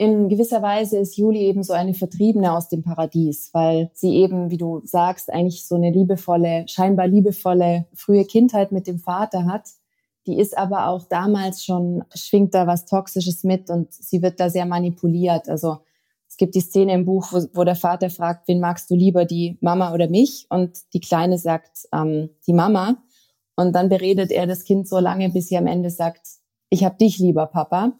[0.00, 4.50] in gewisser Weise ist Juli eben so eine Vertriebene aus dem Paradies, weil sie eben,
[4.50, 9.68] wie du sagst, eigentlich so eine liebevolle, scheinbar liebevolle frühe Kindheit mit dem Vater hat.
[10.26, 14.48] Die ist aber auch damals schon, schwingt da was Toxisches mit und sie wird da
[14.48, 15.50] sehr manipuliert.
[15.50, 15.80] Also
[16.26, 19.26] es gibt die Szene im Buch, wo, wo der Vater fragt, wen magst du lieber,
[19.26, 20.46] die Mama oder mich?
[20.48, 22.96] Und die Kleine sagt, ähm, die Mama.
[23.54, 26.26] Und dann beredet er das Kind so lange, bis sie am Ende sagt,
[26.70, 27.92] ich hab dich lieber, Papa.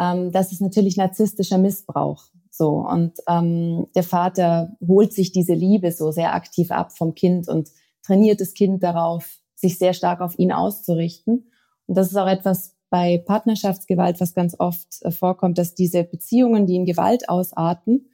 [0.00, 2.24] Ähm, das ist natürlich narzisstischer Missbrauch.
[2.50, 7.48] So und ähm, der Vater holt sich diese Liebe so sehr aktiv ab vom Kind
[7.48, 7.70] und
[8.02, 11.50] trainiert das Kind darauf, sich sehr stark auf ihn auszurichten.
[11.86, 16.66] Und das ist auch etwas bei Partnerschaftsgewalt, was ganz oft äh, vorkommt, dass diese Beziehungen,
[16.66, 18.08] die in Gewalt ausarten,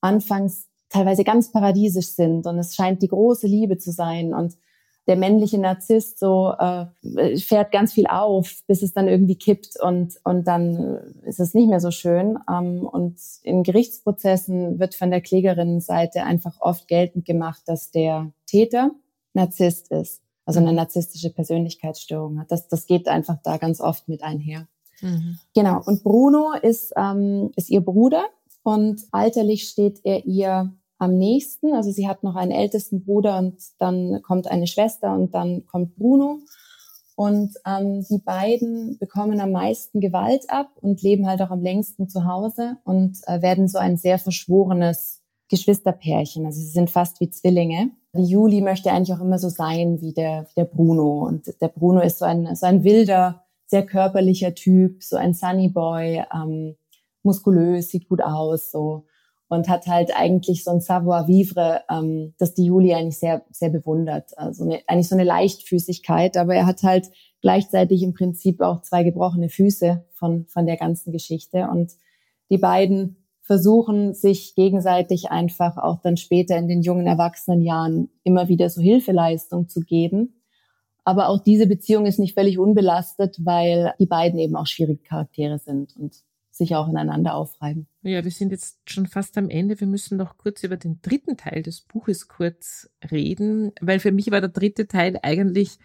[0.00, 4.56] anfangs teilweise ganz paradiesisch sind und es scheint die große Liebe zu sein und
[5.06, 10.20] der männliche Narzisst so äh, fährt ganz viel auf, bis es dann irgendwie kippt und
[10.24, 12.38] und dann ist es nicht mehr so schön.
[12.48, 18.92] Ähm, und in Gerichtsprozessen wird von der Klägerinnenseite einfach oft geltend gemacht, dass der Täter
[19.32, 22.50] Narzisst ist, also eine narzisstische Persönlichkeitsstörung hat.
[22.50, 24.68] Das das geht einfach da ganz oft mit einher.
[25.00, 25.38] Mhm.
[25.54, 25.80] Genau.
[25.84, 28.24] Und Bruno ist ähm, ist ihr Bruder
[28.62, 31.72] und alterlich steht er ihr am nächsten.
[31.72, 35.96] Also sie hat noch einen ältesten Bruder und dann kommt eine Schwester und dann kommt
[35.96, 36.38] Bruno.
[37.16, 42.08] Und ähm, die beiden bekommen am meisten Gewalt ab und leben halt auch am längsten
[42.08, 46.46] zu Hause und äh, werden so ein sehr verschworenes Geschwisterpärchen.
[46.46, 47.90] Also sie sind fast wie Zwillinge.
[48.14, 51.26] Die Juli möchte eigentlich auch immer so sein wie der, wie der Bruno.
[51.26, 55.68] Und der Bruno ist so ein, so ein wilder, sehr körperlicher Typ, so ein Sunny
[55.68, 56.76] Boy, ähm,
[57.22, 59.04] muskulös, sieht gut aus, so
[59.50, 64.38] und hat halt eigentlich so ein Savoir-vivre, ähm, das die Juli eigentlich sehr, sehr bewundert.
[64.38, 67.10] Also eine, eigentlich so eine Leichtfüßigkeit, aber er hat halt
[67.42, 71.66] gleichzeitig im Prinzip auch zwei gebrochene Füße von, von der ganzen Geschichte.
[71.68, 71.94] Und
[72.48, 78.70] die beiden versuchen sich gegenseitig einfach auch dann später in den jungen Erwachsenenjahren immer wieder
[78.70, 80.42] so Hilfeleistung zu geben.
[81.02, 85.58] Aber auch diese Beziehung ist nicht völlig unbelastet, weil die beiden eben auch schwierige Charaktere
[85.58, 87.86] sind und sich auch ineinander aufreiben.
[88.02, 89.78] Ja, wir sind jetzt schon fast am Ende.
[89.80, 94.30] Wir müssen noch kurz über den dritten Teil des Buches kurz reden, weil für mich
[94.30, 95.78] war der dritte Teil eigentlich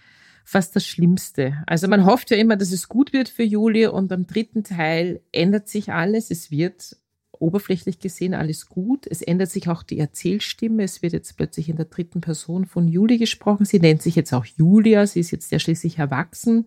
[0.43, 1.63] fast das Schlimmste.
[1.65, 5.21] Also man hofft ja immer, dass es gut wird für Julie und beim dritten Teil
[5.32, 6.32] ändert sich alles.
[6.32, 6.97] Es wird
[7.32, 9.08] oberflächlich gesehen alles gut.
[9.08, 10.84] Es ändert sich auch die Erzählstimme.
[10.84, 13.65] Es wird jetzt plötzlich in der dritten Person von Julie gesprochen.
[13.65, 15.06] Sie nennt sich jetzt auch Julia.
[15.06, 16.65] Sie ist jetzt ja schließlich erwachsen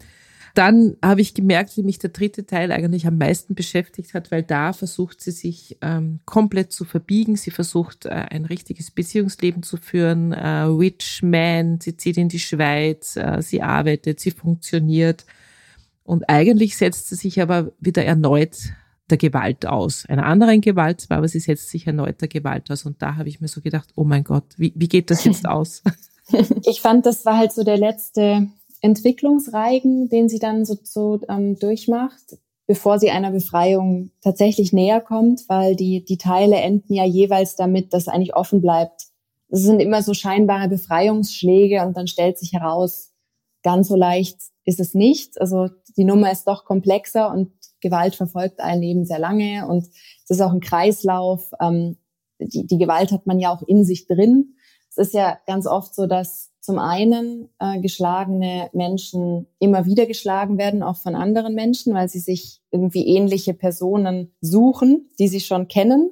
[0.58, 4.42] dann habe ich gemerkt, wie mich der dritte Teil eigentlich am meisten beschäftigt hat, weil
[4.42, 7.36] da versucht sie sich ähm, komplett zu verbiegen.
[7.36, 10.32] Sie versucht äh, ein richtiges Beziehungsleben zu führen.
[10.32, 15.26] Äh, Rich Man, sie zieht in die Schweiz, äh, sie arbeitet, sie funktioniert.
[16.02, 18.56] Und eigentlich setzt sie sich aber wieder erneut
[19.10, 20.06] der Gewalt aus.
[20.06, 22.84] Einer anderen Gewalt zwar, aber sie setzt sich erneut der Gewalt aus.
[22.84, 25.46] Und da habe ich mir so gedacht, oh mein Gott, wie, wie geht das jetzt
[25.48, 25.84] aus?
[26.66, 28.48] Ich fand, das war halt so der letzte
[28.80, 35.48] Entwicklungsreigen, den sie dann so, so ähm, durchmacht, bevor sie einer Befreiung tatsächlich näher kommt,
[35.48, 39.06] weil die, die Teile enden ja jeweils damit, dass eigentlich offen bleibt.
[39.48, 43.12] Es sind immer so scheinbare Befreiungsschläge und dann stellt sich heraus,
[43.62, 45.40] ganz so leicht ist es nicht.
[45.40, 50.30] Also die Nummer ist doch komplexer und Gewalt verfolgt einen eben sehr lange und es
[50.30, 51.50] ist auch ein Kreislauf.
[51.60, 51.96] Ähm,
[52.38, 54.54] die, die Gewalt hat man ja auch in sich drin.
[54.98, 60.58] Es ist ja ganz oft so, dass zum einen äh, geschlagene Menschen immer wieder geschlagen
[60.58, 65.68] werden, auch von anderen Menschen, weil sie sich irgendwie ähnliche Personen suchen, die sie schon
[65.68, 66.10] kennen.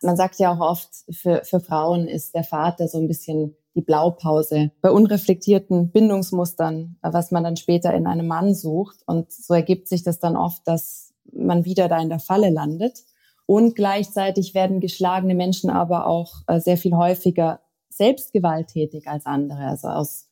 [0.00, 3.82] Man sagt ja auch oft, für, für Frauen ist der Vater so ein bisschen die
[3.82, 8.98] Blaupause bei unreflektierten Bindungsmustern, was man dann später in einem Mann sucht.
[9.06, 13.04] Und so ergibt sich das dann oft, dass man wieder da in der Falle landet.
[13.46, 17.60] Und gleichzeitig werden geschlagene Menschen aber auch äh, sehr viel häufiger
[17.98, 19.66] selbst gewalttätig als andere.
[19.66, 20.28] Also aus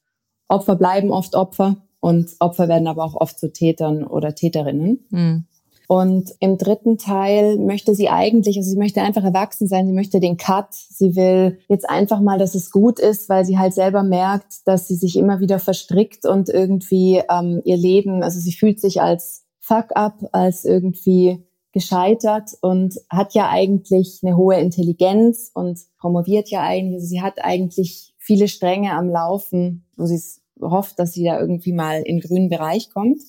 [0.49, 5.05] Opfer bleiben oft Opfer und Opfer werden aber auch oft zu Tätern oder Täterinnen.
[5.11, 5.45] Mhm.
[5.89, 10.19] Und im dritten Teil möchte sie eigentlich, also sie möchte einfach erwachsen sein, sie möchte
[10.19, 14.03] den Cut, sie will jetzt einfach mal, dass es gut ist, weil sie halt selber
[14.03, 18.81] merkt, dass sie sich immer wieder verstrickt und irgendwie ähm, ihr Leben, also sie fühlt
[18.81, 21.46] sich als Fuck-up, als irgendwie
[21.77, 26.95] gescheitert und hat ja eigentlich eine hohe Intelligenz und promoviert ja eigentlich.
[26.95, 30.19] Also sie hat eigentlich viele Stränge am Laufen, wo sie
[30.59, 33.21] hofft, dass sie da irgendwie mal in den grünen Bereich kommt.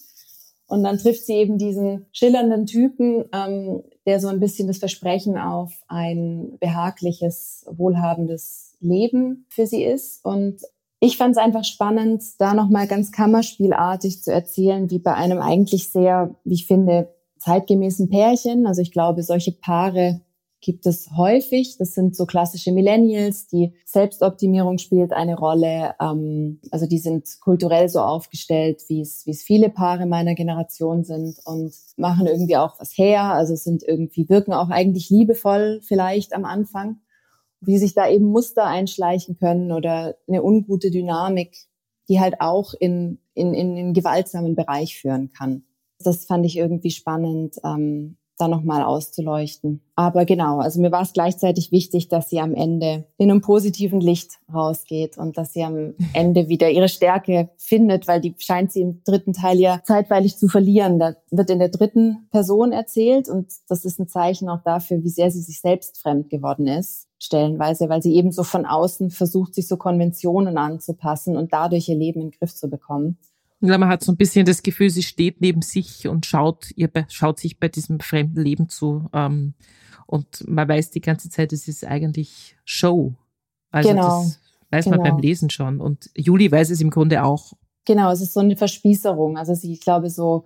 [0.66, 5.38] Und dann trifft sie eben diesen schillernden Typen, ähm, der so ein bisschen das Versprechen
[5.38, 10.24] auf ein behagliches, wohlhabendes Leben für sie ist.
[10.24, 10.62] Und
[11.02, 15.90] ich fand es einfach spannend, da nochmal ganz kammerspielartig zu erzählen, wie bei einem eigentlich
[15.90, 17.10] sehr, wie ich finde,
[17.48, 18.68] zeitgemäßen Pärchen.
[18.68, 20.20] Also ich glaube, solche Paare
[20.60, 21.78] gibt es häufig.
[21.78, 23.48] Das sind so klassische Millennials.
[23.48, 25.96] Die Selbstoptimierung spielt eine Rolle.
[26.02, 31.06] Ähm, also die sind kulturell so aufgestellt, wie es, wie es viele Paare meiner Generation
[31.06, 33.34] sind und machen irgendwie auch was her.
[33.34, 36.98] Also sind irgendwie, wirken auch eigentlich liebevoll vielleicht am Anfang.
[37.62, 41.56] Wie sich da eben Muster einschleichen können oder eine ungute Dynamik,
[42.10, 45.64] die halt auch in, in, in den gewaltsamen Bereich führen kann.
[46.00, 47.56] Das fand ich irgendwie spannend.
[47.64, 49.82] Ähm, da nochmal auszuleuchten.
[49.96, 54.00] Aber genau, also mir war es gleichzeitig wichtig, dass sie am Ende in einem positiven
[54.00, 58.82] Licht rausgeht und dass sie am Ende wieder ihre Stärke findet, weil die scheint sie
[58.82, 61.00] im dritten Teil ja zeitweilig zu verlieren.
[61.00, 65.10] Da wird in der dritten Person erzählt und das ist ein Zeichen auch dafür, wie
[65.10, 69.56] sehr sie sich selbst fremd geworden ist, stellenweise, weil sie eben so von außen versucht,
[69.56, 73.18] sich so Konventionen anzupassen und dadurch ihr Leben in den Griff zu bekommen.
[73.60, 77.40] Man hat so ein bisschen das Gefühl, sie steht neben sich und schaut, ihr schaut
[77.40, 79.10] sich bei diesem fremden Leben zu.
[79.14, 79.56] Ähm,
[80.06, 83.16] und man weiß die ganze Zeit, es ist eigentlich Show.
[83.72, 84.22] Also genau.
[84.22, 84.40] das
[84.72, 84.98] weiß genau.
[84.98, 85.28] man beim genau.
[85.28, 85.82] Lesen schon.
[85.82, 87.54] Und Juli weiß es im Grunde auch.
[87.86, 89.38] Genau, es ist so eine Verspießerung.
[89.38, 90.46] Also sie, ich glaube, so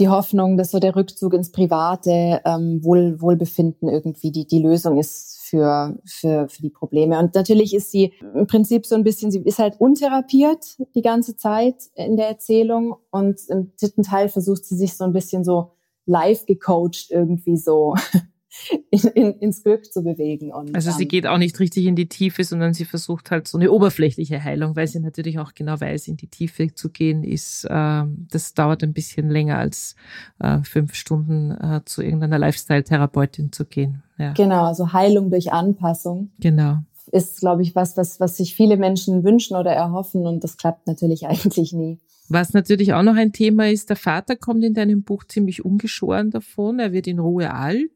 [0.00, 4.98] die Hoffnung, dass so der Rückzug ins private ähm, Wohl, Wohlbefinden irgendwie die, die Lösung
[4.98, 7.18] ist für, für, für die Probleme.
[7.18, 11.36] Und natürlich ist sie im Prinzip so ein bisschen, sie ist halt untherapiert die ganze
[11.36, 15.70] Zeit in der Erzählung und im dritten Teil versucht sie sich so ein bisschen so
[16.06, 17.94] live gecoacht irgendwie so
[18.90, 20.52] in, in, ins Glück zu bewegen.
[20.52, 23.58] Und, also sie geht auch nicht richtig in die Tiefe, sondern sie versucht halt so
[23.58, 27.64] eine oberflächliche Heilung, weil sie natürlich auch genau weiß, in die Tiefe zu gehen ist,
[27.64, 29.96] äh, das dauert ein bisschen länger als
[30.40, 34.02] äh, fünf Stunden äh, zu irgendeiner Lifestyle-Therapeutin zu gehen.
[34.18, 34.32] Ja.
[34.32, 36.30] Genau, also Heilung durch Anpassung.
[36.38, 36.78] Genau
[37.12, 40.86] ist, glaube ich, was, was, was sich viele Menschen wünschen oder erhoffen und das klappt
[40.86, 42.00] natürlich eigentlich nie.
[42.28, 46.30] Was natürlich auch noch ein Thema ist, der Vater kommt in deinem Buch ziemlich ungeschoren
[46.30, 46.78] davon.
[46.78, 47.90] Er wird in Ruhe alt.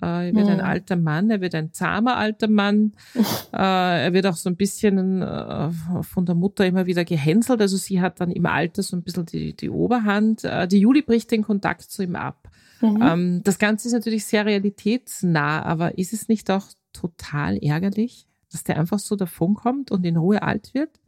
[0.00, 2.92] Äh, er wird ein alter Mann, er wird ein zahmer alter Mann.
[3.52, 5.70] Äh, er wird auch so ein bisschen äh,
[6.02, 7.60] von der Mutter immer wieder gehänselt.
[7.60, 10.42] Also sie hat dann im Alter so ein bisschen die, die Oberhand.
[10.70, 12.48] Die Juli bricht den Kontakt zu ihm ab.
[12.80, 13.02] Mhm.
[13.02, 18.64] Ähm, das Ganze ist natürlich sehr realitätsnah, aber ist es nicht auch total ärgerlich, dass
[18.64, 20.98] der einfach so davonkommt und in Ruhe alt wird?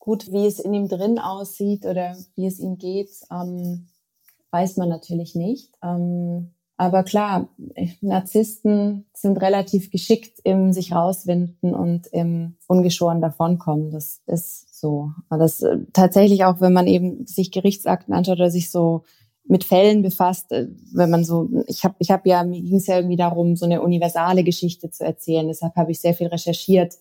[0.00, 3.86] Gut, wie es in ihm drin aussieht oder wie es ihm geht, ähm,
[4.50, 5.70] weiß man natürlich nicht.
[5.82, 7.50] Ähm, aber klar,
[8.00, 13.90] Narzissten sind relativ geschickt im sich rauswinden und im ungeschoren davonkommen.
[13.90, 15.10] Das ist so.
[15.28, 19.04] Das äh, tatsächlich auch, wenn man eben sich Gerichtsakten anschaut oder sich so
[19.44, 22.86] mit Fällen befasst, äh, wenn man so, ich habe ich hab ja, mir ging es
[22.86, 25.48] ja irgendwie darum, so eine universale Geschichte zu erzählen.
[25.48, 26.94] Deshalb habe ich sehr viel recherchiert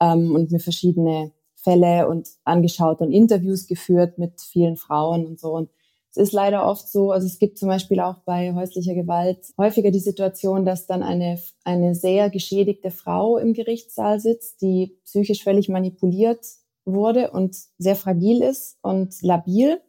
[0.00, 1.30] ähm, und mir verschiedene
[1.62, 5.52] Fälle und angeschaut und Interviews geführt mit vielen Frauen und so.
[5.52, 5.70] Und
[6.10, 9.90] es ist leider oft so, also es gibt zum Beispiel auch bei häuslicher Gewalt häufiger
[9.90, 15.68] die Situation, dass dann eine, eine sehr geschädigte Frau im Gerichtssaal sitzt, die psychisch völlig
[15.68, 16.44] manipuliert
[16.84, 19.80] wurde und sehr fragil ist und labil.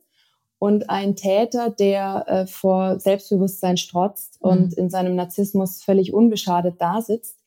[0.60, 4.50] Und ein Täter, der äh, vor Selbstbewusstsein strotzt mhm.
[4.50, 7.43] und in seinem Narzissmus völlig unbeschadet da sitzt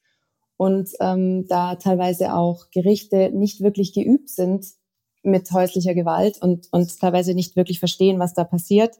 [0.56, 4.66] und ähm, da teilweise auch Gerichte nicht wirklich geübt sind
[5.22, 8.96] mit häuslicher Gewalt und, und teilweise nicht wirklich verstehen, was da passiert,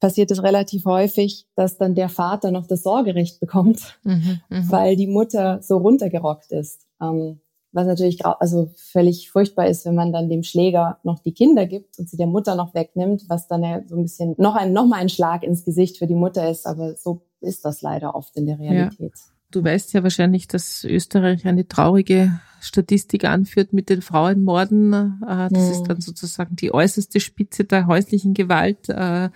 [0.00, 4.70] passiert es relativ häufig, dass dann der Vater noch das Sorgerecht bekommt, mhm, mhm.
[4.70, 6.86] weil die Mutter so runtergerockt ist.
[7.00, 7.40] Ähm,
[7.72, 12.00] was natürlich also völlig furchtbar ist, wenn man dann dem Schläger noch die Kinder gibt
[12.00, 14.86] und sie der Mutter noch wegnimmt, was dann ja so ein bisschen noch ein noch
[14.86, 16.66] mal ein Schlag ins Gesicht für die Mutter ist.
[16.66, 19.12] Aber so ist das leider oft in der Realität.
[19.14, 19.39] Ja.
[19.50, 25.22] Du weißt ja wahrscheinlich, dass Österreich eine traurige Statistik anführt mit den Frauenmorden.
[25.22, 25.72] Äh, das mhm.
[25.72, 29.30] ist dann sozusagen die äußerste Spitze der häuslichen Gewalt, äh,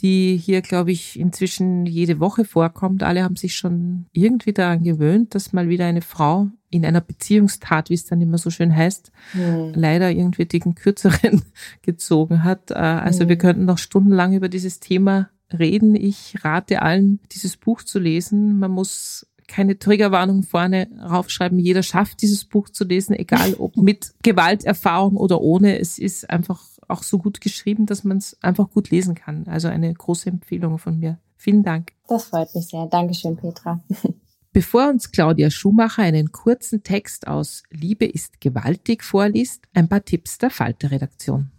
[0.00, 3.02] die hier, glaube ich, inzwischen jede Woche vorkommt.
[3.02, 7.90] Alle haben sich schon irgendwie daran gewöhnt, dass mal wieder eine Frau in einer Beziehungstat,
[7.90, 9.72] wie es dann immer so schön heißt, mhm.
[9.74, 11.42] leider irgendwie den Kürzeren
[11.82, 12.70] gezogen hat.
[12.70, 13.28] Äh, also mhm.
[13.28, 15.94] wir könnten noch stundenlang über dieses Thema reden.
[15.94, 18.58] Ich rate allen, dieses Buch zu lesen.
[18.58, 21.58] Man muss keine Triggerwarnung vorne raufschreiben.
[21.58, 25.78] Jeder schafft dieses Buch zu lesen, egal ob mit Gewalterfahrung oder ohne.
[25.78, 29.46] Es ist einfach auch so gut geschrieben, dass man es einfach gut lesen kann.
[29.46, 31.18] Also eine große Empfehlung von mir.
[31.36, 31.92] Vielen Dank.
[32.08, 32.86] Das freut mich sehr.
[32.86, 33.82] Dankeschön, Petra.
[34.52, 40.38] Bevor uns Claudia Schumacher einen kurzen Text aus Liebe ist gewaltig vorliest, ein paar Tipps
[40.38, 41.50] der Falter-Redaktion.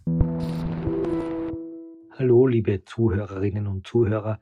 [2.12, 4.40] Hallo, liebe Zuhörerinnen und Zuhörer.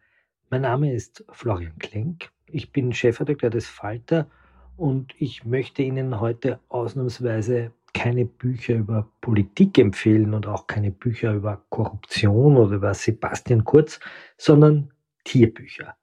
[0.51, 4.29] Mein Name ist Florian Klenk ich bin Chefredakteur des Falter
[4.77, 11.33] und ich möchte Ihnen heute ausnahmsweise keine Bücher über Politik empfehlen und auch keine Bücher
[11.33, 14.01] über Korruption oder über Sebastian Kurz,
[14.37, 14.93] sondern
[15.23, 15.97] Tierbücher.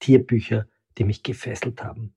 [0.00, 0.66] Tierbücher,
[0.98, 2.12] die mich gefesselt haben.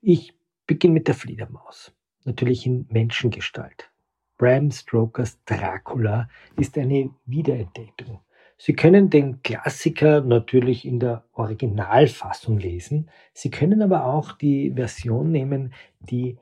[0.00, 0.34] Ich
[0.66, 1.92] beginne mit der Fledermaus,
[2.24, 3.90] natürlich in Menschengestalt.
[4.36, 8.20] Bram Stokers Dracula ist eine Wiederentdeckung.
[8.60, 13.08] Sie können den Klassiker natürlich in der Originalfassung lesen.
[13.32, 16.38] Sie können aber auch die Version nehmen, die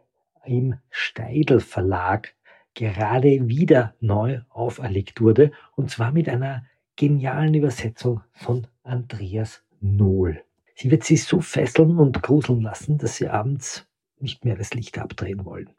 [0.47, 2.35] im Steidel Verlag
[2.73, 6.65] gerade wieder neu auferlegt wurde, und zwar mit einer
[6.97, 10.43] genialen Übersetzung von Andreas Nohl.
[10.75, 13.87] Sie wird sie so fesseln und gruseln lassen, dass sie abends
[14.19, 15.71] nicht mehr das Licht abdrehen wollen.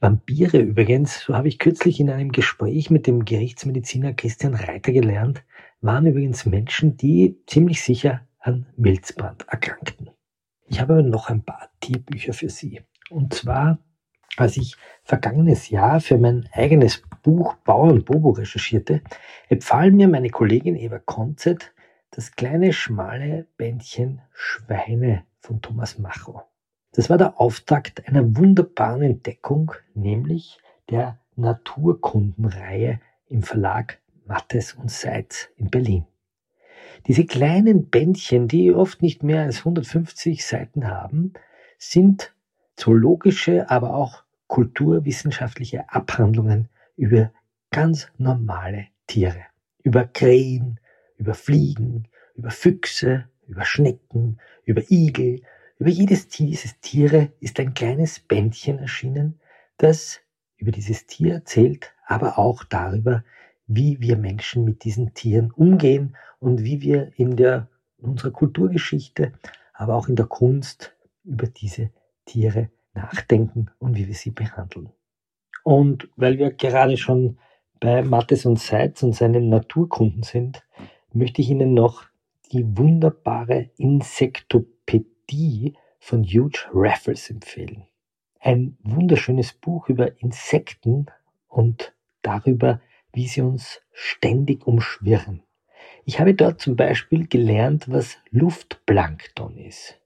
[0.00, 5.44] Vampire übrigens, so habe ich kürzlich in einem Gespräch mit dem Gerichtsmediziner Christian Reiter gelernt,
[5.80, 10.10] waren übrigens Menschen, die ziemlich sicher an Milzbrand erkrankten.
[10.66, 12.82] Ich habe aber noch ein paar Tierbücher für Sie.
[13.10, 13.78] Und zwar,
[14.36, 19.02] als ich vergangenes Jahr für mein eigenes Buch Bauern Bobo recherchierte,
[19.48, 21.72] empfahl mir meine Kollegin Eva Konzett
[22.10, 26.42] das kleine schmale Bändchen Schweine von Thomas Macho.
[26.94, 35.48] Das war der Auftakt einer wunderbaren Entdeckung, nämlich der Naturkundenreihe im Verlag Mattes und Seitz
[35.56, 36.06] in Berlin.
[37.08, 41.32] Diese kleinen Bändchen, die oft nicht mehr als 150 Seiten haben,
[41.78, 42.32] sind
[42.76, 47.32] zoologische, aber auch kulturwissenschaftliche Abhandlungen über
[47.70, 49.42] ganz normale Tiere.
[49.82, 50.78] Über Krähen,
[51.16, 55.42] über Fliegen, über Füchse, über Schnecken, über Igel,
[55.84, 59.38] über jedes dieses Tiere ist ein kleines Bändchen erschienen,
[59.76, 60.22] das
[60.56, 63.22] über dieses Tier erzählt, aber auch darüber,
[63.66, 67.68] wie wir Menschen mit diesen Tieren umgehen und wie wir in der
[67.98, 69.34] in unserer Kulturgeschichte,
[69.74, 71.90] aber auch in der Kunst über diese
[72.24, 74.88] Tiere nachdenken und wie wir sie behandeln.
[75.64, 77.36] Und weil wir gerade schon
[77.78, 80.62] bei Mattes und Seitz und seinen Naturkunden sind,
[81.12, 82.06] möchte ich Ihnen noch
[82.52, 87.86] die wunderbare Insektopädie die von Hugh Raffles empfehlen.
[88.40, 91.06] Ein wunderschönes Buch über Insekten
[91.48, 92.80] und darüber,
[93.12, 95.42] wie sie uns ständig umschwirren.
[96.04, 99.98] Ich habe dort zum Beispiel gelernt, was Luftplankton ist.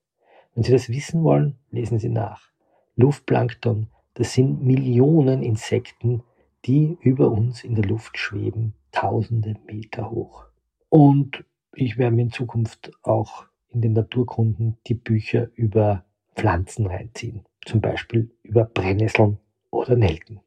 [0.55, 2.51] Wenn Sie das wissen wollen, lesen Sie nach.
[2.97, 6.23] Luftplankton, das sind Millionen Insekten,
[6.65, 10.47] die über uns in der Luft schweben, tausende Meter hoch.
[10.89, 11.45] Und
[11.75, 16.05] ich werde mir in Zukunft auch in den Naturkunden die Bücher über
[16.35, 19.39] Pflanzen reinziehen, zum Beispiel über Brennnesseln
[19.71, 20.41] oder Nelken.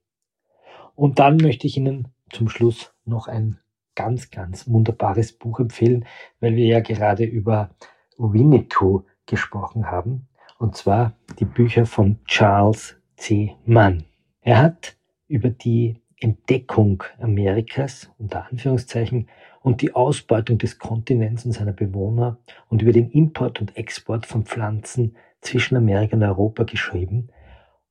[0.96, 3.60] Und dann möchte ich Ihnen zum Schluss noch ein
[3.96, 6.06] ganz, ganz wunderbares Buch empfehlen,
[6.40, 7.72] weil wir ja gerade über
[8.18, 10.28] Winnetou gesprochen haben,
[10.60, 13.56] und zwar die Bücher von Charles C.
[13.66, 14.06] Mann.
[14.42, 14.96] Er hat
[15.28, 19.28] über die Entdeckung Amerikas, unter Anführungszeichen,
[19.62, 22.38] und die Ausbeutung des Kontinents und seiner Bewohner
[22.70, 27.30] und über den Import und Export von Pflanzen zwischen Amerika und Europa geschrieben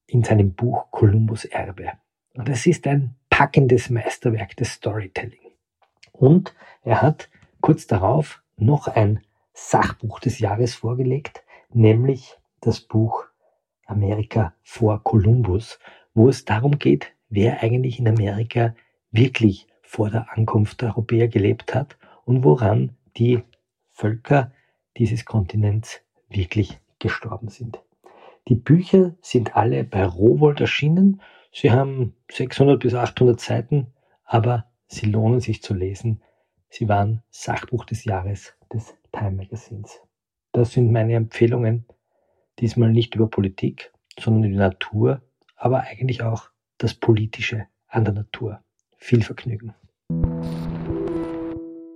[0.07, 1.93] in seinem Buch Kolumbus Erbe.
[2.35, 5.53] Und es ist ein packendes Meisterwerk des Storytelling.
[6.13, 7.29] Und er hat
[7.61, 9.21] kurz darauf noch ein
[9.53, 13.25] Sachbuch des Jahres vorgelegt, nämlich das Buch
[13.87, 15.79] Amerika vor Kolumbus,
[16.15, 18.75] wo es darum geht, wer eigentlich in Amerika
[19.11, 23.43] wirklich vor der Ankunft der Europäer gelebt hat und woran die
[23.93, 24.53] Völker
[24.97, 27.81] dieses Kontinents wirklich gestorben sind.
[28.49, 31.21] Die Bücher sind alle bei Rowold erschienen.
[31.53, 33.89] Sie haben 600 bis 800 Seiten,
[34.25, 36.23] aber sie lohnen sich zu lesen.
[36.69, 40.01] Sie waren Sachbuch des Jahres des Time Magazins.
[40.53, 41.87] Das sind meine Empfehlungen.
[42.59, 45.23] Diesmal nicht über Politik, sondern die Natur,
[45.57, 46.51] aber eigentlich auch
[46.81, 48.61] das Politische an der Natur.
[48.97, 49.75] Viel Vergnügen.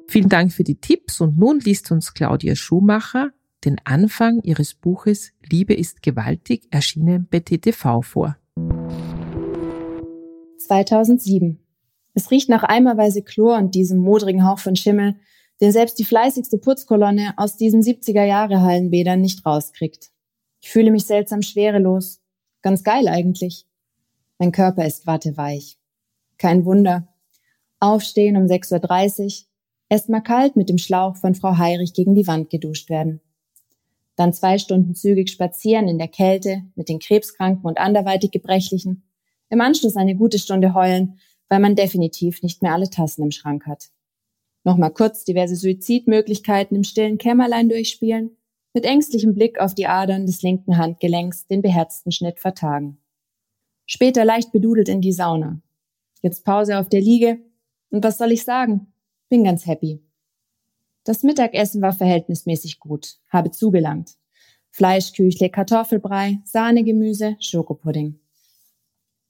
[0.06, 3.32] Vielen Dank für die Tipps und nun liest uns Claudia Schumacher
[3.64, 8.36] den Anfang ihres Buches Liebe ist gewaltig, erschienen bei TTV vor.
[10.58, 11.58] 2007.
[12.12, 15.16] Es riecht nach eimerweise Chlor und diesem modrigen Hauch von Schimmel,
[15.62, 20.10] den selbst die fleißigste Putzkolonne aus diesen 70er Jahre Hallenbädern nicht rauskriegt.
[20.60, 22.20] Ich fühle mich seltsam schwerelos.
[22.60, 23.66] Ganz geil eigentlich.
[24.38, 25.78] Mein Körper ist watteweich.
[26.38, 27.08] Kein Wunder.
[27.78, 29.46] Aufstehen um 6.30 Uhr,
[29.88, 33.20] erstmal kalt mit dem Schlauch von Frau Heirich gegen die Wand geduscht werden.
[34.16, 39.02] Dann zwei Stunden zügig spazieren in der Kälte mit den Krebskranken und anderweitig Gebrechlichen.
[39.50, 41.18] Im Anschluss eine gute Stunde heulen,
[41.48, 43.90] weil man definitiv nicht mehr alle Tassen im Schrank hat.
[44.64, 48.36] Nochmal kurz diverse Suizidmöglichkeiten im stillen Kämmerlein durchspielen,
[48.72, 52.98] mit ängstlichem Blick auf die Adern des linken Handgelenks den beherzten Schnitt vertagen.
[53.86, 55.60] Später leicht bedudelt in die Sauna.
[56.22, 57.38] Jetzt Pause auf der Liege.
[57.90, 58.92] Und was soll ich sagen?
[59.28, 60.02] Bin ganz happy.
[61.04, 64.16] Das Mittagessen war verhältnismäßig gut, habe zugelangt.
[64.70, 68.18] Fleischküchle, Kartoffelbrei, Sahnegemüse, Schokopudding.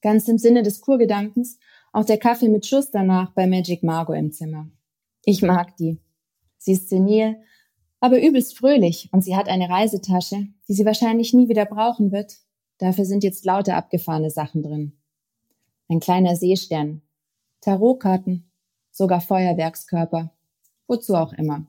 [0.00, 1.58] Ganz im Sinne des Kurgedankens
[1.94, 4.68] auch der Kaffee mit Schuss danach bei Magic Margot im Zimmer.
[5.24, 5.98] Ich mag die.
[6.58, 7.36] Sie ist senil,
[8.00, 12.38] aber übelst fröhlich und sie hat eine Reisetasche, die sie wahrscheinlich nie wieder brauchen wird.
[12.78, 14.92] Dafür sind jetzt lauter abgefahrene Sachen drin.
[15.88, 17.02] Ein kleiner Seestern,
[17.60, 18.50] Tarotkarten,
[18.90, 20.32] sogar Feuerwerkskörper,
[20.86, 21.66] wozu auch immer.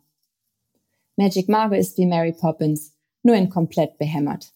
[1.15, 2.93] Magic Margot ist wie Mary Poppins,
[3.23, 4.51] nur in komplett behämmert.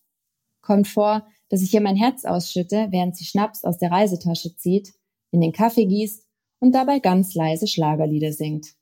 [0.62, 4.94] Kommt vor, dass ich ihr mein Herz ausschütte, während sie Schnaps aus der Reisetasche zieht,
[5.32, 6.26] in den Kaffee gießt
[6.60, 8.76] und dabei ganz leise Schlagerlieder singt.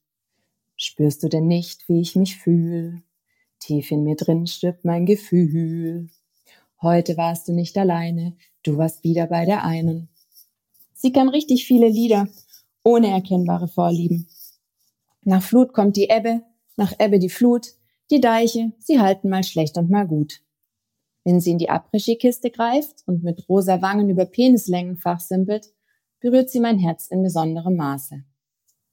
[0.75, 3.01] Spürst du denn nicht, wie ich mich fühl?
[3.59, 6.09] Tief in mir drin stirbt mein Gefühl.
[6.81, 10.09] Heute warst du nicht alleine, du warst wieder bei der einen.
[10.93, 12.27] Sie kann richtig viele Lieder,
[12.83, 14.27] ohne erkennbare Vorlieben.
[15.23, 16.43] Nach Flut kommt die Ebbe,
[16.75, 17.73] nach Ebbe die Flut,
[18.11, 20.41] die Deiche, sie halten mal schlecht und mal gut.
[21.23, 25.73] Wenn sie in die Après-Ski-Kiste greift und mit rosa Wangen über Penislängen fachsimpelt,
[26.19, 28.23] berührt sie mein Herz in besonderem Maße.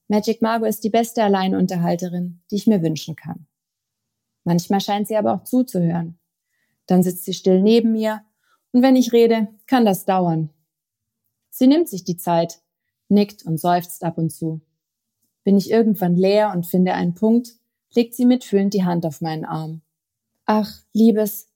[0.08, 3.46] Magic Margot ist die beste Alleinunterhalterin, die ich mir wünschen kann.
[4.42, 6.18] Manchmal scheint sie aber auch zuzuhören.
[6.86, 8.22] Dann sitzt sie still neben mir
[8.72, 10.50] und wenn ich rede, kann das dauern.
[11.50, 12.60] Sie nimmt sich die Zeit,
[13.08, 14.60] nickt und seufzt ab und zu.
[15.44, 17.50] Bin ich irgendwann leer und finde einen Punkt,
[17.94, 19.82] legt sie mitfühlend die Hand auf meinen Arm.
[20.46, 21.48] Ach, Liebes,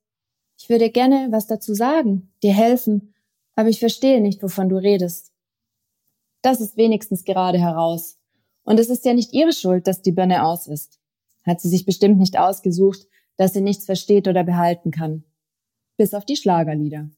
[0.56, 3.14] ich würde gerne was dazu sagen, dir helfen,
[3.54, 5.32] aber ich verstehe nicht, wovon du redest.
[6.42, 8.18] Das ist wenigstens gerade heraus.
[8.62, 11.00] Und es ist ja nicht ihre Schuld, dass die Birne aus ist.
[11.44, 13.06] Hat sie sich bestimmt nicht ausgesucht,
[13.38, 15.24] dass sie nichts versteht oder behalten kann.
[15.96, 17.08] Bis auf die Schlagerlieder.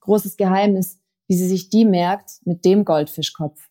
[0.00, 3.68] Großes Geheimnis, wie sie sich die merkt mit dem Goldfischkopf.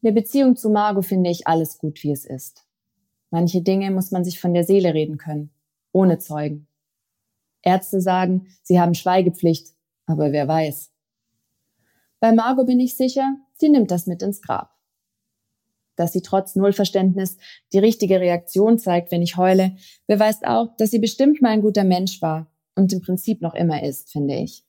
[0.00, 2.64] In der Beziehung zu Margot finde ich alles gut, wie es ist.
[3.30, 5.50] Manche Dinge muss man sich von der Seele reden können,
[5.92, 6.66] ohne Zeugen.
[7.62, 9.74] Ärzte sagen, sie haben Schweigepflicht,
[10.06, 10.90] aber wer weiß.
[12.20, 14.72] Bei Margot bin ich sicher, sie nimmt das mit ins Grab
[15.96, 17.36] dass sie trotz Nullverständnis
[17.72, 19.76] die richtige Reaktion zeigt, wenn ich heule,
[20.06, 23.82] beweist auch, dass sie bestimmt mal ein guter Mensch war und im Prinzip noch immer
[23.82, 24.64] ist, finde ich.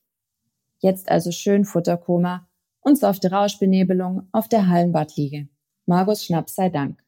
[0.78, 2.48] Jetzt also schön Futterkoma
[2.80, 5.48] und softe Rauschbenebelung auf der Hallenbadliege.
[5.86, 7.02] Margos Schnaps sei Dank.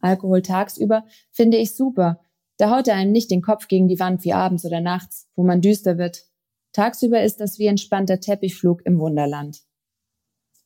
[0.00, 2.20] Alkohol tagsüber finde ich super.
[2.58, 5.42] Da haut er einem nicht den Kopf gegen die Wand wie abends oder nachts, wo
[5.42, 6.24] man düster wird.
[6.72, 9.62] Tagsüber ist das wie entspannter Teppichflug im Wunderland.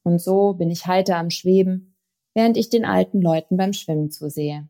[0.03, 1.90] Und so bin ich heiter am Schweben,
[2.35, 4.69] während ich den alten Leuten beim Schwimmen zusehe.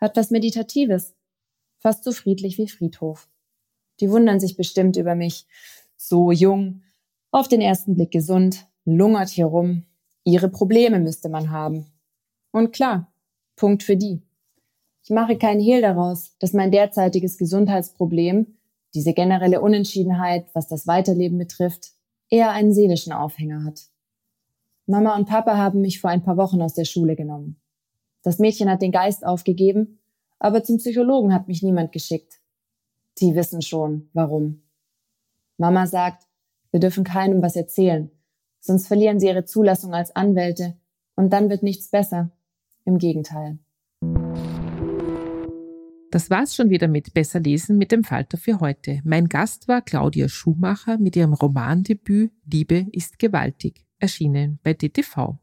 [0.00, 1.14] Hat was Meditatives,
[1.78, 3.28] fast so friedlich wie Friedhof.
[4.00, 5.46] Die wundern sich bestimmt über mich.
[5.96, 6.82] So jung,
[7.30, 9.84] auf den ersten Blick gesund, lungert hier rum.
[10.24, 11.86] Ihre Probleme müsste man haben.
[12.50, 13.12] Und klar,
[13.56, 14.22] Punkt für die.
[15.02, 18.56] Ich mache keinen Hehl daraus, dass mein derzeitiges Gesundheitsproblem,
[18.94, 21.92] diese generelle Unentschiedenheit, was das Weiterleben betrifft,
[22.28, 23.82] eher einen seelischen Aufhänger hat.
[24.88, 27.56] Mama und Papa haben mich vor ein paar Wochen aus der Schule genommen.
[28.22, 29.98] Das Mädchen hat den Geist aufgegeben,
[30.38, 32.40] aber zum Psychologen hat mich niemand geschickt.
[33.18, 34.62] Die wissen schon, warum.
[35.58, 36.28] Mama sagt,
[36.70, 38.12] wir dürfen keinem was erzählen,
[38.60, 40.76] sonst verlieren sie ihre Zulassung als Anwälte
[41.16, 42.30] und dann wird nichts besser.
[42.84, 43.58] Im Gegenteil.
[46.12, 49.00] Das war's schon wieder mit Besser lesen mit dem Falter für heute.
[49.02, 55.38] Mein Gast war Claudia Schumacher mit ihrem Romandebüt Liebe ist gewaltig erschienen bei DTV.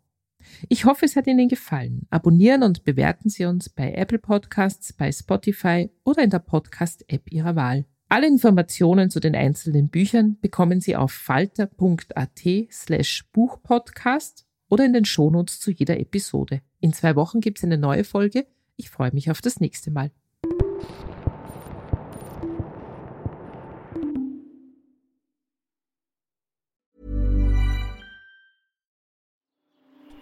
[0.69, 2.07] Ich hoffe, es hat Ihnen gefallen.
[2.09, 7.55] Abonnieren und bewerten Sie uns bei Apple Podcasts, bei Spotify oder in der Podcast-App Ihrer
[7.55, 7.85] Wahl.
[8.09, 12.41] Alle Informationen zu den einzelnen Büchern bekommen Sie auf falter.at
[12.71, 16.61] slash Buchpodcast oder in den Shownotes zu jeder Episode.
[16.79, 18.45] In zwei Wochen gibt es eine neue Folge.
[18.75, 20.11] Ich freue mich auf das nächste Mal.